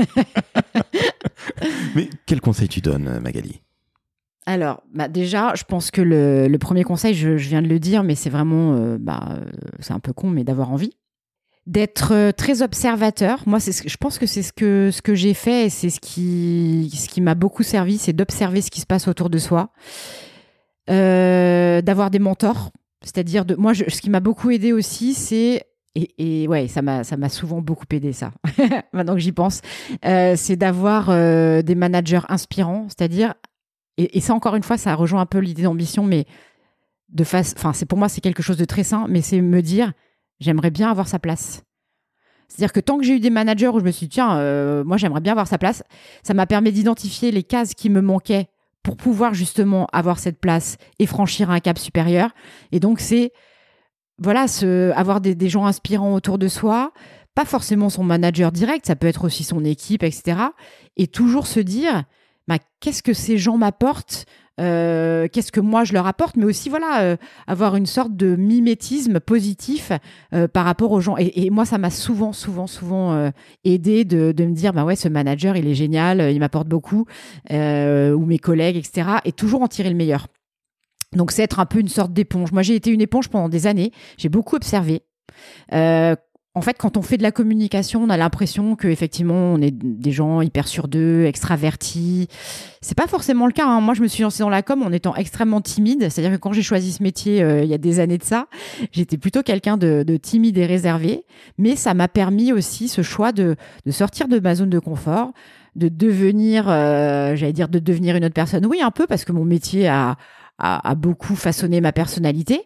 Mais 1.94 2.08
quel 2.26 2.40
conseil 2.40 2.68
tu 2.68 2.80
donnes, 2.80 3.20
Magali? 3.20 3.62
Alors, 4.48 4.82
bah 4.94 5.08
déjà, 5.08 5.52
je 5.54 5.64
pense 5.64 5.90
que 5.90 6.00
le, 6.00 6.56
premier 6.56 6.82
conseil, 6.82 7.12
je, 7.12 7.28
viens 7.28 7.60
de 7.60 7.68
le 7.68 7.78
dire, 7.78 8.02
mais 8.02 8.14
c'est 8.14 8.30
vraiment, 8.30 8.72
euh, 8.76 8.96
bah, 8.98 9.28
euh, 9.32 9.44
c'est 9.78 9.92
un 9.92 10.00
peu 10.00 10.14
con, 10.14 10.30
mais 10.30 10.42
d'avoir 10.42 10.72
envie. 10.72 10.94
D'être 11.66 12.14
euh, 12.14 12.32
très 12.32 12.62
observateur. 12.62 13.42
Moi, 13.44 13.60
c'est 13.60 13.86
je 13.86 13.96
pense 13.98 14.18
que 14.18 14.24
c'est 14.24 14.42
ce 14.42 14.54
que, 14.54 14.88
ce 14.90 15.02
que 15.02 15.14
j'ai 15.14 15.34
fait 15.34 15.66
et 15.66 15.68
c'est 15.68 15.90
ce 15.90 16.00
qui, 16.00 16.90
ce 16.96 17.08
qui 17.10 17.20
m'a 17.20 17.34
beaucoup 17.34 17.62
servi, 17.62 17.98
c'est 17.98 18.14
d'observer 18.14 18.62
ce 18.62 18.70
qui 18.70 18.80
se 18.80 18.86
passe 18.86 19.06
autour 19.06 19.28
de 19.28 19.36
soi. 19.36 19.70
D'avoir 20.88 22.10
des 22.10 22.18
mentors. 22.18 22.70
C'est-à-dire, 23.02 23.44
de, 23.44 23.54
moi, 23.54 23.74
ce 23.74 24.00
qui 24.00 24.10
m'a 24.10 24.20
beaucoup 24.20 24.50
aidé 24.50 24.72
aussi, 24.72 25.14
c'est 25.14 25.64
et, 25.94 26.46
ouais, 26.46 26.68
ça 26.68 26.80
m'a 26.80 27.02
ça 27.02 27.16
m'a 27.16 27.28
souvent 27.28 27.60
beaucoup 27.60 27.86
aidé 27.90 28.12
ça. 28.12 28.32
Maintenant 28.92 29.14
que 29.14 29.20
j'y 29.20 29.32
pense, 29.32 29.62
c'est 30.02 30.56
d'avoir 30.56 31.08
des 31.62 31.74
managers 31.74 32.20
inspirants, 32.28 32.86
c'est-à-dire 32.88 33.34
et, 33.98 34.20
ça, 34.20 34.32
encore 34.32 34.54
une 34.54 34.62
fois, 34.62 34.78
ça 34.78 34.94
rejoint 34.94 35.20
un 35.20 35.26
peu 35.26 35.38
l'idée 35.38 35.64
d'ambition, 35.64 36.04
mais 36.04 36.24
de 37.08 37.24
face, 37.24 37.52
enfin, 37.56 37.72
pour 37.86 37.98
moi, 37.98 38.08
c'est 38.08 38.20
quelque 38.20 38.44
chose 38.44 38.56
de 38.56 38.64
très 38.64 38.84
sain, 38.84 39.06
mais 39.08 39.22
c'est 39.22 39.40
me 39.40 39.60
dire, 39.60 39.92
j'aimerais 40.38 40.70
bien 40.70 40.88
avoir 40.88 41.08
sa 41.08 41.18
place. 41.18 41.64
C'est-à-dire 42.46 42.72
que 42.72 42.78
tant 42.78 42.96
que 42.96 43.04
j'ai 43.04 43.16
eu 43.16 43.20
des 43.20 43.30
managers 43.30 43.68
où 43.68 43.80
je 43.80 43.84
me 43.84 43.90
suis 43.90 44.06
dit, 44.06 44.14
tiens, 44.14 44.38
euh, 44.38 44.84
moi, 44.84 44.98
j'aimerais 44.98 45.20
bien 45.20 45.32
avoir 45.32 45.48
sa 45.48 45.58
place, 45.58 45.82
ça 46.22 46.32
m'a 46.32 46.46
permis 46.46 46.70
d'identifier 46.70 47.32
les 47.32 47.42
cases 47.42 47.74
qui 47.74 47.90
me 47.90 48.00
manquaient 48.00 48.46
pour 48.88 48.96
pouvoir 48.96 49.34
justement 49.34 49.86
avoir 49.92 50.18
cette 50.18 50.40
place 50.40 50.78
et 50.98 51.04
franchir 51.04 51.50
un 51.50 51.60
cap 51.60 51.78
supérieur. 51.78 52.30
Et 52.72 52.80
donc, 52.80 53.00
c'est, 53.00 53.32
voilà, 54.16 54.46
avoir 54.96 55.20
des, 55.20 55.34
des 55.34 55.50
gens 55.50 55.66
inspirants 55.66 56.14
autour 56.14 56.38
de 56.38 56.48
soi, 56.48 56.92
pas 57.34 57.44
forcément 57.44 57.90
son 57.90 58.02
manager 58.02 58.50
direct, 58.50 58.86
ça 58.86 58.96
peut 58.96 59.06
être 59.06 59.24
aussi 59.24 59.44
son 59.44 59.62
équipe, 59.62 60.02
etc. 60.02 60.40
Et 60.96 61.06
toujours 61.06 61.46
se 61.46 61.60
dire, 61.60 62.04
bah, 62.46 62.56
qu'est-ce 62.80 63.02
que 63.02 63.12
ces 63.12 63.36
gens 63.36 63.58
m'apportent 63.58 64.24
euh, 64.58 65.28
qu'est-ce 65.28 65.52
que 65.52 65.60
moi 65.60 65.84
je 65.84 65.92
leur 65.92 66.06
apporte, 66.06 66.36
mais 66.36 66.44
aussi 66.44 66.68
voilà 66.68 67.02
euh, 67.02 67.16
avoir 67.46 67.76
une 67.76 67.86
sorte 67.86 68.16
de 68.16 68.36
mimétisme 68.36 69.20
positif 69.20 69.92
euh, 70.34 70.48
par 70.48 70.64
rapport 70.64 70.92
aux 70.92 71.00
gens. 71.00 71.16
Et, 71.18 71.50
moi, 71.50 71.64
ça 71.64 71.78
m'a 71.78 71.90
souvent, 71.90 72.32
souvent, 72.32 72.66
souvent 72.66 73.30
aidé 73.64 74.04
de, 74.04 74.32
me 74.38 74.52
dire 74.52 74.72
bah 74.72 74.84
ouais, 74.84 74.96
ce 74.96 75.08
manager 75.08 75.56
il 75.56 75.66
est 75.66 75.74
génial, 75.74 76.32
il 76.32 76.38
m'apporte 76.38 76.68
beaucoup, 76.68 77.06
ou 77.50 78.24
mes 78.26 78.38
collègues, 78.38 78.76
etc. 78.76 79.08
Et 79.24 79.32
toujours 79.32 79.62
en 79.62 79.68
tirer 79.68 79.90
le 79.90 79.96
meilleur. 79.96 80.26
Donc 81.16 81.32
c'est 81.32 81.42
être 81.42 81.58
un 81.58 81.66
peu 81.66 81.80
une 81.80 81.88
sorte 81.88 82.12
d'éponge. 82.12 82.52
Moi 82.52 82.62
j'ai 82.62 82.74
été 82.74 82.90
une 82.90 83.00
éponge 83.00 83.28
pendant 83.28 83.48
des 83.48 83.66
années. 83.66 83.92
J'ai 84.18 84.28
beaucoup 84.28 84.56
observé 84.56 85.02
en 86.58 86.60
fait, 86.60 86.76
quand 86.76 86.96
on 86.96 87.02
fait 87.02 87.16
de 87.16 87.22
la 87.22 87.30
communication, 87.30 88.02
on 88.02 88.10
a 88.10 88.16
l'impression 88.16 88.74
que 88.74 88.88
effectivement, 88.88 89.52
on 89.54 89.62
est 89.62 89.70
des 89.70 90.10
gens 90.10 90.40
hyper 90.40 90.66
sûrs 90.66 90.88
d'eux, 90.88 91.24
extravertis. 91.24 92.26
C'est 92.80 92.96
pas 92.96 93.06
forcément 93.06 93.46
le 93.46 93.52
cas. 93.52 93.64
Hein. 93.64 93.80
Moi, 93.80 93.94
je 93.94 94.02
me 94.02 94.08
suis 94.08 94.24
lancée 94.24 94.40
dans 94.40 94.48
la 94.48 94.62
com 94.62 94.82
en 94.82 94.90
étant 94.90 95.14
extrêmement 95.14 95.60
timide. 95.60 96.08
C'est-à-dire 96.10 96.32
que 96.32 96.40
quand 96.40 96.52
j'ai 96.52 96.62
choisi 96.62 96.90
ce 96.90 97.00
métier 97.00 97.42
euh, 97.42 97.62
il 97.62 97.70
y 97.70 97.74
a 97.74 97.78
des 97.78 98.00
années 98.00 98.18
de 98.18 98.24
ça, 98.24 98.48
j'étais 98.90 99.18
plutôt 99.18 99.44
quelqu'un 99.44 99.76
de, 99.76 100.04
timide 100.20 100.58
et 100.58 100.66
réservé. 100.66 101.24
Mais 101.58 101.76
ça 101.76 101.94
m'a 101.94 102.08
permis 102.08 102.52
aussi 102.52 102.88
ce 102.88 103.02
choix 103.02 103.30
de, 103.30 103.54
sortir 103.90 104.26
de 104.26 104.40
ma 104.40 104.56
zone 104.56 104.70
de 104.70 104.80
confort, 104.80 105.30
de 105.76 105.88
devenir, 105.88 106.68
euh, 106.68 107.36
j'allais 107.36 107.52
dire, 107.52 107.68
de 107.68 107.78
devenir 107.78 108.16
une 108.16 108.24
autre 108.24 108.34
personne. 108.34 108.66
Oui, 108.66 108.82
un 108.82 108.90
peu 108.90 109.06
parce 109.06 109.24
que 109.24 109.30
mon 109.30 109.44
métier 109.44 109.86
a 109.86 110.16
a, 110.58 110.94
beaucoup 110.94 111.36
façonné 111.36 111.80
ma 111.80 111.92
personnalité. 111.92 112.62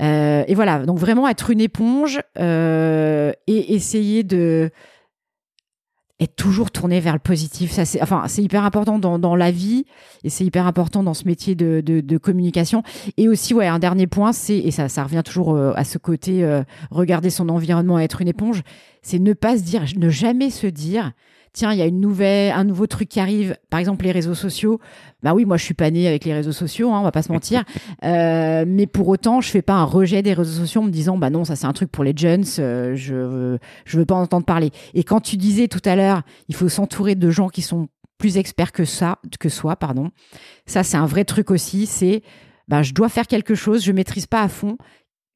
Euh, 0.00 0.44
et 0.46 0.54
voilà, 0.54 0.84
donc 0.84 0.98
vraiment 0.98 1.28
être 1.28 1.50
une 1.50 1.60
éponge 1.60 2.20
euh, 2.38 3.32
et 3.46 3.74
essayer 3.74 4.22
de 4.22 4.70
être 6.20 6.36
toujours 6.36 6.70
tourné 6.70 7.00
vers 7.00 7.12
le 7.12 7.18
positif. 7.18 7.72
Ça, 7.72 7.84
c'est, 7.84 8.00
enfin, 8.00 8.24
c'est 8.28 8.42
hyper 8.42 8.64
important 8.64 8.98
dans, 8.98 9.18
dans, 9.18 9.34
la 9.34 9.50
vie 9.50 9.84
et 10.22 10.30
c'est 10.30 10.44
hyper 10.44 10.66
important 10.66 11.02
dans 11.02 11.12
ce 11.12 11.24
métier 11.26 11.56
de, 11.56 11.82
de, 11.84 12.18
communication. 12.18 12.82
Et 13.16 13.28
aussi, 13.28 13.52
ouais, 13.52 13.66
un 13.66 13.80
dernier 13.80 14.06
point, 14.06 14.32
c'est, 14.32 14.56
et 14.56 14.70
ça, 14.70 14.88
ça 14.88 15.02
revient 15.02 15.22
toujours 15.24 15.54
euh, 15.54 15.72
à 15.74 15.82
ce 15.84 15.98
côté, 15.98 16.48
regarder 16.90 17.30
son 17.30 17.48
environnement, 17.48 17.98
être 17.98 18.22
une 18.22 18.28
éponge, 18.28 18.62
c'est 19.02 19.18
ne 19.18 19.32
pas 19.32 19.58
se 19.58 19.62
dire, 19.64 19.84
ne 19.96 20.08
jamais 20.08 20.50
se 20.50 20.68
dire, 20.68 21.12
tiens, 21.54 21.72
il 21.72 21.78
y 21.78 21.82
a 21.82 21.86
une 21.86 22.00
nouvelle, 22.00 22.52
un 22.52 22.64
nouveau 22.64 22.86
truc 22.86 23.08
qui 23.08 23.20
arrive, 23.20 23.56
par 23.70 23.80
exemple 23.80 24.04
les 24.04 24.12
réseaux 24.12 24.34
sociaux. 24.34 24.80
Bah 25.22 25.32
oui, 25.32 25.46
moi 25.46 25.56
je 25.56 25.64
suis 25.64 25.72
pas 25.72 25.90
née 25.90 26.06
avec 26.06 26.26
les 26.26 26.34
réseaux 26.34 26.52
sociaux, 26.52 26.92
hein, 26.92 27.00
on 27.00 27.02
va 27.02 27.12
pas 27.12 27.22
se 27.22 27.32
mentir. 27.32 27.64
Euh, 28.02 28.64
mais 28.66 28.86
pour 28.86 29.08
autant, 29.08 29.40
je 29.40 29.48
fais 29.48 29.62
pas 29.62 29.74
un 29.74 29.84
rejet 29.84 30.20
des 30.20 30.34
réseaux 30.34 30.60
sociaux 30.60 30.82
en 30.82 30.84
me 30.84 30.90
disant 30.90 31.16
bah 31.16 31.30
non, 31.30 31.44
ça 31.44 31.56
c'est 31.56 31.66
un 31.66 31.72
truc 31.72 31.90
pour 31.90 32.04
les 32.04 32.12
jeunes, 32.14 32.44
euh, 32.58 32.94
je 32.96 33.14
veux, 33.14 33.58
je 33.86 33.98
veux 33.98 34.04
pas 34.04 34.14
entendre 34.14 34.44
parler. 34.44 34.70
Et 34.92 35.04
quand 35.04 35.20
tu 35.20 35.36
disais 35.36 35.68
tout 35.68 35.80
à 35.84 35.96
l'heure, 35.96 36.22
il 36.48 36.54
faut 36.54 36.68
s'entourer 36.68 37.14
de 37.14 37.30
gens 37.30 37.48
qui 37.48 37.62
sont 37.62 37.88
plus 38.18 38.36
experts 38.36 38.72
que 38.72 38.84
ça, 38.84 39.20
que 39.40 39.48
soi, 39.48 39.76
pardon. 39.76 40.10
Ça 40.66 40.82
c'est 40.82 40.96
un 40.96 41.06
vrai 41.06 41.24
truc 41.24 41.50
aussi. 41.50 41.86
C'est 41.86 42.22
bah 42.68 42.82
je 42.82 42.92
dois 42.92 43.08
faire 43.08 43.26
quelque 43.26 43.54
chose, 43.54 43.82
je 43.84 43.92
maîtrise 43.92 44.26
pas 44.26 44.42
à 44.42 44.48
fond 44.48 44.76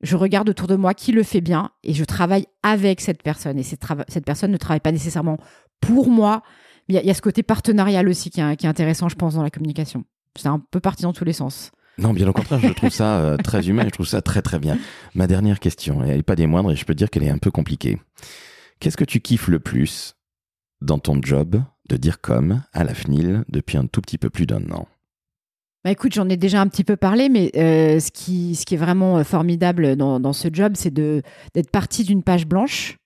je 0.00 0.16
regarde 0.16 0.48
autour 0.48 0.68
de 0.68 0.76
moi 0.76 0.94
qui 0.94 1.12
le 1.12 1.22
fait 1.22 1.40
bien 1.40 1.70
et 1.82 1.92
je 1.92 2.04
travaille 2.04 2.46
avec 2.62 3.00
cette 3.00 3.22
personne. 3.22 3.58
Et 3.58 3.62
cette, 3.62 3.82
cette 4.08 4.24
personne 4.24 4.52
ne 4.52 4.56
travaille 4.56 4.80
pas 4.80 4.92
nécessairement 4.92 5.38
pour 5.80 6.10
moi. 6.10 6.42
Il 6.88 6.94
y, 6.94 7.10
a 7.10 7.14
ce 7.14 7.20
côté 7.20 7.42
partenarial 7.42 8.08
aussi 8.08 8.30
qui 8.30 8.40
est, 8.40 8.64
intéressant, 8.64 9.10
je 9.10 9.14
pense, 9.14 9.34
dans 9.34 9.42
la 9.42 9.50
communication. 9.50 10.04
C'est 10.36 10.48
un 10.48 10.58
peu 10.58 10.80
parti 10.80 11.02
dans 11.02 11.12
tous 11.12 11.24
les 11.24 11.34
sens. 11.34 11.70
Non, 11.98 12.14
bien 12.14 12.26
au 12.28 12.32
contraire, 12.32 12.60
je 12.60 12.72
trouve 12.72 12.90
ça 12.90 13.18
euh, 13.18 13.36
très 13.36 13.68
humain, 13.68 13.82
je 13.84 13.90
trouve 13.90 14.06
ça 14.06 14.22
très 14.22 14.40
très 14.40 14.58
bien. 14.58 14.78
Ma 15.14 15.26
dernière 15.26 15.60
question, 15.60 16.02
elle 16.02 16.16
n'est 16.16 16.22
pas 16.22 16.36
des 16.36 16.46
moindres 16.46 16.70
et 16.70 16.76
je 16.76 16.84
peux 16.86 16.94
dire 16.94 17.10
qu'elle 17.10 17.24
est 17.24 17.30
un 17.30 17.38
peu 17.38 17.50
compliquée. 17.50 17.98
Qu'est-ce 18.80 18.96
que 18.96 19.04
tu 19.04 19.20
kiffes 19.20 19.48
le 19.48 19.58
plus 19.58 20.14
dans 20.80 20.98
ton 20.98 21.20
job 21.20 21.60
de 21.90 21.96
dire 21.96 22.20
comme 22.20 22.62
à 22.72 22.84
la 22.84 22.94
FNIL 22.94 23.44
depuis 23.48 23.76
un 23.76 23.86
tout 23.86 24.00
petit 24.00 24.16
peu 24.16 24.30
plus 24.30 24.46
d'un 24.46 24.70
an? 24.70 24.86
Bah 25.84 25.90
écoute, 25.90 26.14
j'en 26.14 26.28
ai 26.28 26.36
déjà 26.38 26.60
un 26.62 26.68
petit 26.68 26.84
peu 26.84 26.96
parlé, 26.96 27.28
mais 27.28 27.50
euh, 27.56 28.00
ce, 28.00 28.10
qui, 28.12 28.54
ce 28.54 28.64
qui 28.64 28.74
est 28.74 28.78
vraiment 28.78 29.18
euh, 29.18 29.24
formidable 29.24 29.96
dans, 29.96 30.20
dans 30.20 30.32
ce 30.32 30.48
job, 30.50 30.72
c'est 30.76 30.94
d'être 30.94 31.70
parti 31.70 32.04
d'une 32.04 32.22
page 32.22 32.46
blanche 32.46 32.96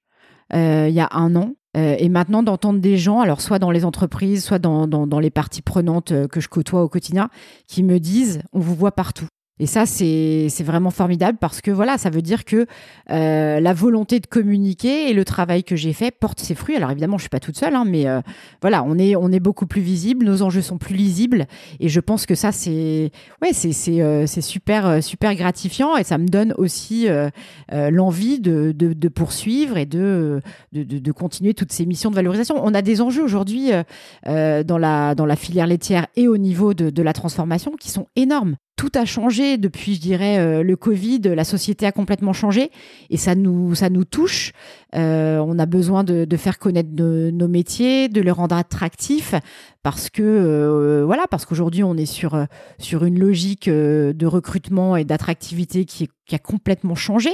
il 0.54 0.90
y 0.90 1.00
a 1.00 1.08
un 1.12 1.34
an 1.34 1.54
euh, 1.76 1.96
et 1.98 2.08
maintenant 2.08 2.42
d'entendre 2.42 2.80
des 2.80 2.96
gens, 2.96 3.20
alors 3.20 3.40
soit 3.40 3.58
dans 3.58 3.70
les 3.70 3.84
entreprises, 3.84 4.44
soit 4.44 4.58
dans, 4.58 4.86
dans, 4.86 5.06
dans 5.06 5.20
les 5.20 5.30
parties 5.30 5.62
prenantes 5.62 6.12
euh, 6.12 6.28
que 6.28 6.40
je 6.40 6.48
côtoie 6.48 6.82
au 6.82 6.88
quotidien, 6.88 7.30
qui 7.66 7.82
me 7.82 7.98
disent 7.98 8.42
on 8.52 8.60
vous 8.60 8.74
voit 8.74 8.92
partout. 8.92 9.26
Et 9.58 9.66
ça, 9.66 9.84
c'est 9.84 10.48
vraiment 10.64 10.90
formidable 10.90 11.36
parce 11.38 11.60
que 11.60 11.70
voilà, 11.70 11.98
ça 11.98 12.08
veut 12.08 12.22
dire 12.22 12.44
que 12.44 12.66
euh, 13.10 13.60
la 13.60 13.72
volonté 13.74 14.18
de 14.18 14.26
communiquer 14.26 15.10
et 15.10 15.12
le 15.12 15.24
travail 15.26 15.62
que 15.62 15.76
j'ai 15.76 15.92
fait 15.92 16.10
porte 16.10 16.40
ses 16.40 16.54
fruits. 16.54 16.74
Alors 16.74 16.90
évidemment, 16.90 17.18
je 17.18 17.24
suis 17.24 17.28
pas 17.28 17.38
toute 17.38 17.56
seule, 17.56 17.76
hein, 17.76 17.84
mais 17.86 18.08
euh, 18.08 18.22
voilà, 18.62 18.82
on 18.82 18.96
est 18.96 19.40
beaucoup 19.40 19.66
plus 19.66 19.82
visible, 19.82 20.24
nos 20.24 20.42
enjeux 20.42 20.62
sont 20.62 20.78
plus 20.78 20.94
lisibles, 20.94 21.46
et 21.80 21.90
je 21.90 22.00
pense 22.00 22.24
que 22.24 22.34
ça, 22.34 22.50
c'est 22.50 23.12
euh, 23.42 24.26
super 24.26 25.02
super 25.02 25.34
gratifiant 25.34 25.96
et 25.96 26.04
ça 26.04 26.16
me 26.16 26.28
donne 26.28 26.54
aussi 26.56 27.06
l'envie 27.70 28.40
de, 28.40 29.08
poursuivre 29.08 29.76
et 29.76 29.86
de, 29.86 30.40
de, 30.72 30.82
de 30.82 31.12
continuer 31.12 31.52
toutes 31.52 31.72
ces 31.72 31.84
missions 31.84 32.10
de 32.10 32.16
valorisation. 32.16 32.56
On 32.64 32.72
a 32.74 32.82
des 32.82 33.02
enjeux 33.02 33.22
aujourd'hui 33.22 33.70
dans 34.26 34.78
la 34.78 35.36
filière 35.36 35.66
laitière 35.66 36.06
et 36.16 36.26
au 36.26 36.38
niveau 36.38 36.72
de 36.72 37.02
la 37.02 37.12
transformation 37.12 37.72
qui 37.78 37.90
sont 37.90 38.06
énormes 38.16 38.56
tout 38.76 38.90
a 38.94 39.04
changé 39.04 39.58
depuis, 39.58 39.94
je 39.94 40.00
dirais, 40.00 40.38
euh, 40.38 40.62
le 40.62 40.76
Covid. 40.76 41.20
La 41.20 41.44
société 41.44 41.86
a 41.86 41.92
complètement 41.92 42.32
changé 42.32 42.70
et 43.10 43.16
ça 43.16 43.34
nous, 43.34 43.74
ça 43.74 43.90
nous 43.90 44.04
touche. 44.04 44.52
Euh, 44.94 45.38
on 45.38 45.58
a 45.58 45.66
besoin 45.66 46.04
de, 46.04 46.36
faire 46.36 46.58
connaître 46.58 46.90
nos 46.92 47.48
métiers, 47.48 48.08
de 48.08 48.20
les 48.20 48.30
rendre 48.30 48.56
attractifs 48.56 49.34
parce 49.82 50.10
que 50.10 50.22
euh, 50.22 51.04
voilà, 51.04 51.26
parce 51.30 51.44
qu'aujourd'hui 51.44 51.84
on 51.84 51.96
est 51.96 52.06
sur 52.06 52.46
sur 52.78 53.04
une 53.04 53.18
logique 53.18 53.68
de 53.68 54.26
recrutement 54.26 54.96
et 54.96 55.04
d'attractivité 55.04 55.84
qui, 55.84 56.08
qui, 56.26 56.34
a 56.34 56.38
complètement 56.38 56.94
changé. 56.94 57.30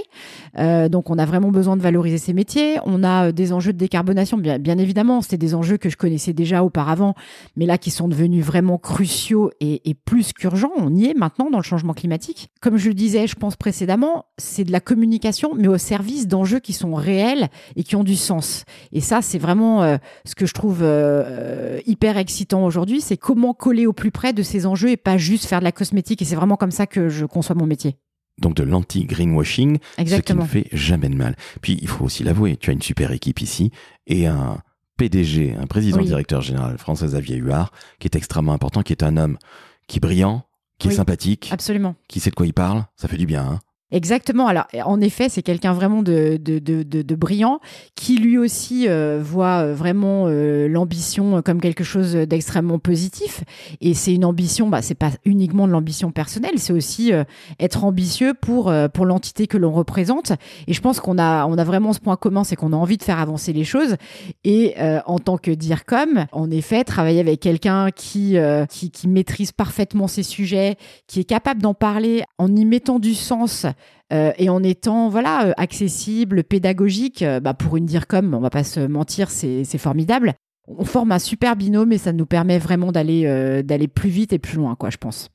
donc 0.57 1.11
on 1.11 1.18
a 1.18 1.24
vraiment 1.24 1.51
besoin 1.51 1.77
de 1.77 1.83
valoriser 1.83 2.18
ces 2.18 2.33
métiers. 2.33 2.79
On 2.85 3.05
a 3.05 3.31
des 3.31 3.53
enjeux 3.53 3.72
de 3.72 3.79
décarbonation, 3.79 4.37
bien, 4.37 4.79
évidemment. 4.79 5.22
C'était 5.22 5.38
des 5.38 5.55
enjeux 5.55 5.77
que 5.77 5.88
je 5.88 5.96
connaissais 5.96 6.33
déjà 6.33 6.64
auparavant, 6.64 7.14
mais 7.57 7.64
là 7.64 7.79
qui 7.79 7.90
sont 7.90 8.09
devenus 8.09 8.44
vraiment 8.44 8.79
cruciaux 8.79 9.51
et, 9.61 9.94
plus 10.05 10.33
qu'urgents. 10.33 10.72
On 10.77 10.94
y 10.94 11.07
est 11.07 11.14
maintenant 11.14 11.51
dans 11.51 11.59
le 11.59 11.64
changement 11.64 11.94
climatique. 11.94 12.51
Comme 12.61 12.77
je 12.77 12.88
le 12.88 12.94
disais, 12.94 13.27
je 13.27 13.35
pense 13.35 13.57
précédemment, 13.57 14.27
c'est 14.37 14.64
de 14.64 14.72
la 14.72 14.81
communication, 14.81 15.53
mais 15.55 15.68
au 15.68 15.79
service 15.79 16.27
d'enjeux 16.27 16.61
qui 16.61 16.72
sont 16.72 16.94
réels 16.94 17.48
et 17.77 17.83
qui 17.83 17.96
ont 17.96 18.05
du 18.05 18.16
sens. 18.16 18.64
Et 18.92 19.01
ça, 19.01 19.22
c'est 19.22 19.38
vraiment 19.38 19.83
euh, 19.83 19.96
ce 20.24 20.35
que 20.35 20.46
je 20.46 20.55
trouve 20.55 20.83
euh, 20.83 21.22
euh, 21.27 21.81
hyper 21.87 22.16
excitant 22.16 22.64
aujourd'hui, 22.64 23.01
c'est 23.01 23.16
comment 23.16 23.55
coller 23.55 23.87
au 23.87 23.92
plus 23.92 24.11
près 24.11 24.33
de 24.33 24.42
ces 24.42 24.66
enjeux 24.66 24.90
et 24.90 24.96
pas 24.96 25.16
juste 25.16 25.46
faire 25.46 25.61
de 25.61 25.64
la 25.64 25.72
cosmétique. 25.72 26.22
Et 26.22 26.24
c'est 26.24 26.37
vraiment 26.37 26.57
comme 26.57 26.70
ça 26.70 26.87
que 26.87 27.09
je 27.09 27.24
conçois 27.24 27.55
mon 27.55 27.66
métier. 27.66 27.96
Donc 28.38 28.55
de 28.55 28.62
l'anti-greenwashing, 28.62 29.79
ce 29.98 30.20
qui 30.20 30.35
ne 30.35 30.44
fait 30.44 30.68
jamais 30.72 31.09
de 31.09 31.16
mal. 31.16 31.37
Puis 31.61 31.79
il 31.81 31.88
faut 31.88 32.05
aussi 32.05 32.22
l'avouer, 32.22 32.57
tu 32.57 32.70
as 32.70 32.72
une 32.72 32.83
super 32.83 33.12
équipe 33.12 33.40
ici 33.40 33.72
et 34.07 34.27
un 34.27 34.59
PDG, 34.96 35.55
un 35.55 35.66
président 35.66 36.03
directeur 36.03 36.40
général, 36.40 36.79
François 36.79 37.09
Xavier 37.09 37.37
Huard, 37.37 37.72
qui 37.98 38.07
est 38.07 38.16
extrêmement 38.16 38.53
important, 38.53 38.83
qui 38.83 38.92
est 38.92 39.03
un 39.03 39.16
homme 39.16 39.38
qui 39.87 39.98
est 39.98 40.01
brillant, 40.01 40.44
qui 40.79 40.88
est 40.88 40.92
sympathique, 40.92 41.48
absolument, 41.53 41.96
qui 42.09 42.20
sait 42.20 42.31
de 42.31 42.35
quoi 42.35 42.46
il 42.46 42.55
parle, 42.55 42.85
ça 42.96 43.09
fait 43.09 43.16
du 43.16 43.27
bien. 43.27 43.44
Hein 43.44 43.61
Exactement. 43.90 44.48
Alors, 44.48 44.66
en 44.85 45.01
effet, 45.01 45.31
c'est 45.31 45.40
quelqu'un 45.40 45.72
vraiment 45.72 46.03
de, 46.03 46.38
de, 46.38 46.59
de, 46.59 46.83
de, 46.83 47.14
brillant 47.14 47.59
qui 47.94 48.18
lui 48.18 48.37
aussi 48.37 48.87
euh, 48.87 49.18
voit 49.22 49.62
euh, 49.62 49.74
vraiment 49.74 50.27
euh, 50.27 50.68
l'ambition 50.68 51.40
comme 51.40 51.59
quelque 51.59 51.85
chose 51.85 52.12
d'extrêmement 52.12 52.79
positif. 52.79 53.44
Et 53.81 53.94
c'est 53.94 54.14
une 54.14 54.27
ambition, 54.27 54.68
bah, 54.68 54.83
c'est 54.83 54.94
pas 54.94 55.12
uniquement 55.24 55.66
de 55.66 55.72
l'ambition 55.72 56.11
personnelle, 56.11 56.59
c'est 56.59 56.74
aussi 56.74 57.12
être 57.59 57.85
ambitieux 57.85 58.35
pour, 58.35 58.72
pour 58.92 59.07
l'entité 59.07 59.46
que 59.46 59.57
l'on 59.57 59.72
représente. 59.72 60.33
Et 60.66 60.74
je 60.74 60.81
pense 60.83 61.01
qu'on 61.01 61.18
a, 61.18 61.46
on 61.46 61.57
a 61.57 61.64
vraiment 61.64 61.94
ce 61.94 62.01
point 62.01 62.16
commun, 62.16 62.44
c'est 62.44 62.57
qu'on 62.57 62.74
a 62.74 62.77
envie 62.77 62.98
de 62.98 63.03
faire 63.03 63.18
avancer 63.18 63.55
les 63.55 63.64
choses. 63.64 63.96
Et 64.44 64.74
en 65.07 65.18
tant 65.18 65.38
que 65.38 65.51
dire 65.51 65.87
comme, 65.87 66.27
en 66.33 66.51
effet, 66.51 66.85
travailler 66.85 67.20
avec 67.20 67.40
quelqu'un 67.40 67.90
qui, 67.90 68.37
qui, 68.68 68.90
qui 68.90 69.09
maîtrise 69.09 69.53
parfaitement 69.53 70.09
ces 70.09 70.22
sujets, 70.22 70.77
qui 71.07 71.20
est 71.20 71.24
capable 71.24 71.62
d'en 71.62 71.74
parler 71.74 72.24
en 72.37 72.55
y 72.55 72.64
mettant 72.64 72.98
du 72.98 73.14
sens 73.14 73.66
euh, 74.12 74.33
et 74.38 74.49
en 74.49 74.62
étant 74.62 75.09
voilà 75.09 75.49
euh, 75.49 75.53
accessible, 75.57 76.45
pédagogique, 76.45 77.23
euh, 77.23 77.41
bah, 77.41 77.55
pour 77.55 77.77
une 77.77 77.85
dire 77.85 78.07
comme 78.07 78.35
on 78.35 78.41
va 78.41 78.51
pas 78.51 78.64
se 78.64 78.81
mentir, 78.81 79.31
c'est 79.31 79.64
formidable. 79.79 80.35
On 80.67 80.85
forme 80.85 81.12
un 81.12 81.19
super 81.19 81.57
binôme 81.57 81.93
et 81.93 81.99
ça 81.99 82.12
nous 82.12 82.27
permet 82.27 82.59
vraiment 82.59 82.93
d'aller 82.93 83.62
d'aller 83.62 83.88
plus 83.88 84.11
vite 84.11 84.35
et 84.35 84.38
plus 84.38 84.57
loin, 84.57 84.75
quoi, 84.75 84.91
je 84.91 84.99
pense. 84.99 85.31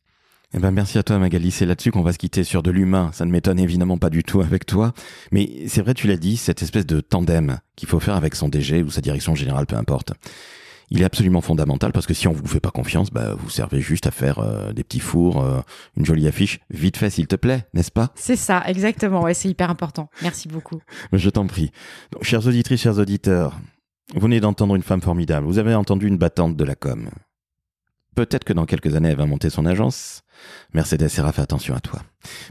Eh 0.55 0.59
ben 0.59 0.69
merci 0.69 0.99
à 0.99 1.03
toi 1.03 1.17
Magali, 1.17 1.49
c'est 1.49 1.65
là-dessus 1.65 1.89
qu'on 1.89 2.03
va 2.03 2.13
se 2.13 2.19
quitter 2.19 2.43
sur 2.43 2.61
de 2.61 2.69
l'humain. 2.69 3.09
Ça 3.11 3.25
ne 3.25 3.31
m'étonne 3.31 3.59
évidemment 3.59 3.97
pas 3.97 4.11
du 4.11 4.23
tout 4.23 4.41
avec 4.41 4.67
toi, 4.67 4.93
mais 5.31 5.49
c'est 5.67 5.81
vrai 5.81 5.95
tu 5.95 6.05
l'as 6.05 6.17
dit, 6.17 6.37
cette 6.37 6.61
espèce 6.61 6.85
de 6.85 7.01
tandem 7.01 7.57
qu'il 7.75 7.89
faut 7.89 7.99
faire 7.99 8.15
avec 8.15 8.35
son 8.35 8.49
DG 8.49 8.83
ou 8.83 8.91
sa 8.91 9.01
direction 9.01 9.33
générale, 9.33 9.65
peu 9.65 9.75
importe 9.75 10.13
il 10.89 11.01
est 11.01 11.05
absolument 11.05 11.41
fondamental 11.41 11.91
parce 11.91 12.05
que 12.05 12.13
si 12.13 12.27
on 12.27 12.31
vous 12.31 12.45
fait 12.45 12.59
pas 12.59 12.71
confiance, 12.71 13.11
bah, 13.11 13.33
vous 13.35 13.49
servez 13.49 13.81
juste 13.81 14.07
à 14.07 14.11
faire 14.11 14.39
euh, 14.39 14.73
des 14.73 14.83
petits 14.83 14.99
fours, 14.99 15.43
euh, 15.43 15.61
une 15.97 16.05
jolie 16.05 16.27
affiche, 16.27 16.59
vite 16.69 16.97
fait 16.97 17.09
s'il 17.09 17.27
te 17.27 17.35
plaît, 17.35 17.65
n'est-ce 17.73 17.91
pas? 17.91 18.11
C'est 18.15 18.35
ça, 18.35 18.63
exactement. 18.67 19.21
Ouais, 19.21 19.33
c'est 19.33 19.49
hyper 19.49 19.69
important. 19.69 20.09
Merci 20.21 20.47
beaucoup. 20.47 20.81
Je 21.11 21.29
t'en 21.29 21.47
prie. 21.47 21.71
Donc, 22.11 22.23
chères 22.23 22.45
auditrices, 22.45 22.81
chers 22.81 22.99
auditeurs, 22.99 23.59
vous 24.13 24.21
venez 24.21 24.39
d'entendre 24.39 24.75
une 24.75 24.83
femme 24.83 25.01
formidable. 25.01 25.47
Vous 25.47 25.59
avez 25.59 25.73
entendu 25.75 26.07
une 26.07 26.17
battante 26.17 26.55
de 26.55 26.63
la 26.63 26.75
com. 26.75 27.09
Peut-être 28.15 28.43
que 28.43 28.53
dans 28.53 28.65
quelques 28.65 28.95
années, 28.95 29.09
elle 29.09 29.17
va 29.17 29.25
monter 29.25 29.49
son 29.49 29.65
agence. 29.65 30.21
Mercedes 30.73 31.07
Serra 31.07 31.31
fait 31.31 31.41
attention 31.41 31.75
à 31.75 31.79
toi. 31.79 32.01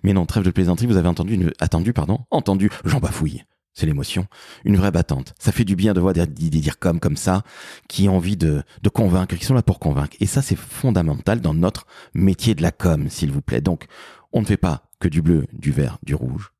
Mais 0.02 0.12
non, 0.12 0.26
trêve 0.26 0.44
de 0.44 0.50
plaisanterie, 0.50 0.86
vous 0.86 0.96
avez 0.96 1.08
entendu, 1.08 1.34
une... 1.34 1.52
attendu, 1.60 1.92
pardon, 1.92 2.20
entendu, 2.30 2.70
j'en 2.84 2.98
bafouille 2.98 3.44
c'est 3.74 3.86
l'émotion, 3.86 4.26
une 4.64 4.76
vraie 4.76 4.90
battante. 4.90 5.34
Ça 5.38 5.52
fait 5.52 5.64
du 5.64 5.76
bien 5.76 5.94
de 5.94 6.00
voir 6.00 6.12
des, 6.14 6.26
dire 6.26 6.78
comme 6.78 7.00
comme 7.00 7.16
ça, 7.16 7.42
qui 7.88 8.08
ont 8.08 8.16
envie 8.16 8.36
de, 8.36 8.62
de 8.82 8.88
convaincre, 8.88 9.36
qui 9.36 9.44
sont 9.44 9.54
là 9.54 9.62
pour 9.62 9.78
convaincre. 9.78 10.16
Et 10.20 10.26
ça, 10.26 10.42
c'est 10.42 10.56
fondamental 10.56 11.40
dans 11.40 11.54
notre 11.54 11.86
métier 12.14 12.54
de 12.54 12.62
la 12.62 12.70
com, 12.70 13.08
s'il 13.08 13.32
vous 13.32 13.42
plaît. 13.42 13.60
Donc, 13.60 13.86
on 14.32 14.40
ne 14.40 14.46
fait 14.46 14.56
pas 14.56 14.82
que 15.00 15.08
du 15.08 15.22
bleu, 15.22 15.46
du 15.52 15.72
vert, 15.72 15.98
du 16.02 16.14
rouge. 16.14 16.52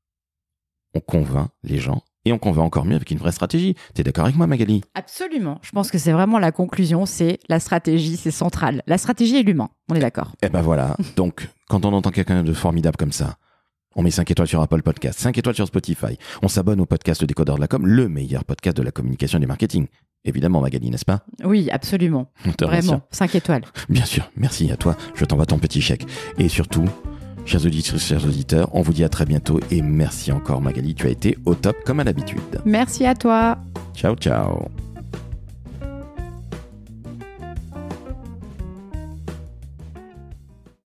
On 0.95 1.01
convainc 1.01 1.49
les 1.63 1.79
gens 1.79 2.03
et 2.25 2.33
on 2.33 2.39
convainc 2.39 2.67
encore 2.67 2.85
mieux 2.85 2.97
avec 2.97 3.11
une 3.11 3.19
vraie 3.19 3.33
stratégie. 3.33 3.75
T'es 3.95 4.03
d'accord 4.05 4.25
avec 4.25 4.37
moi, 4.37 4.47
Magali? 4.47 4.83
Absolument. 4.95 5.59
Je 5.63 5.71
pense 5.71 5.91
que 5.91 5.99
c'est 5.99 6.13
vraiment 6.13 6.39
la 6.39 6.53
conclusion, 6.53 7.07
c'est 7.07 7.39
la 7.49 7.61
stratégie, 7.61 8.17
c'est 8.17 8.31
central. 8.31 8.83
La 8.87 8.99
stratégie 8.99 9.37
et 9.37 9.43
l'humain, 9.43 9.71
on 9.91 9.95
est 9.95 10.01
d'accord. 10.01 10.33
Eh 10.43 10.49
ben 10.49 10.61
voilà. 10.61 10.97
Donc, 11.17 11.49
quand 11.69 11.85
on 11.85 11.93
entend 11.93 12.11
quelqu'un 12.11 12.43
de 12.43 12.53
formidable 12.53 12.97
comme 12.97 13.13
ça, 13.13 13.37
on 13.97 14.03
met 14.03 14.11
5 14.11 14.31
étoiles 14.31 14.49
sur 14.49 14.61
Apple 14.61 14.83
Podcast, 14.83 15.19
5 15.21 15.37
étoiles 15.39 15.55
sur 15.55 15.67
Spotify. 15.67 16.19
On 16.43 16.49
s'abonne 16.49 16.81
au 16.81 16.87
podcast 16.87 17.25
Décodeur 17.25 17.57
de 17.57 17.61
la 17.61 17.69
com, 17.69 17.87
le 17.87 18.09
meilleur 18.09 18.45
podcast 18.45 18.77
de 18.77 18.83
la 18.83 18.91
communication 18.91 19.39
et 19.39 19.41
du 19.41 19.47
marketing. 19.47 19.87
Évidemment, 20.25 20.61
Magali, 20.61 20.89
n'est-ce 20.91 21.05
pas? 21.05 21.25
Oui, 21.45 21.69
absolument. 21.71 22.31
Vraiment, 22.61 23.03
5 23.11 23.35
étoiles. 23.35 23.63
Bien 23.89 24.05
sûr, 24.05 24.31
merci 24.37 24.71
à 24.71 24.77
toi. 24.77 24.97
Je 25.15 25.25
t'envoie 25.25 25.47
ton 25.47 25.59
petit 25.59 25.81
chèque. 25.81 26.07
Et 26.39 26.49
surtout, 26.49 26.85
chers 27.45 27.65
auditeurs, 27.67 27.99
chers 27.99 28.25
auditeurs, 28.25 28.69
on 28.73 28.83
vous 28.83 28.93
dit 28.93 29.05
à 29.05 29.09
très 29.09 29.25
bientôt 29.25 29.59
et 29.71 29.83
merci 29.83 30.31
encore 30.31 30.61
Magali, 30.61 30.95
tu 30.95 31.07
as 31.07 31.11
été 31.11 31.37
au 31.45 31.55
top 31.55 31.77
comme 31.85 32.01
à 32.01 32.05
l'habitude. 32.05 32.41
Merci 32.65 33.05
à 33.05 33.15
toi. 33.15 33.59
Ciao, 33.95 34.15
ciao. 34.15 34.69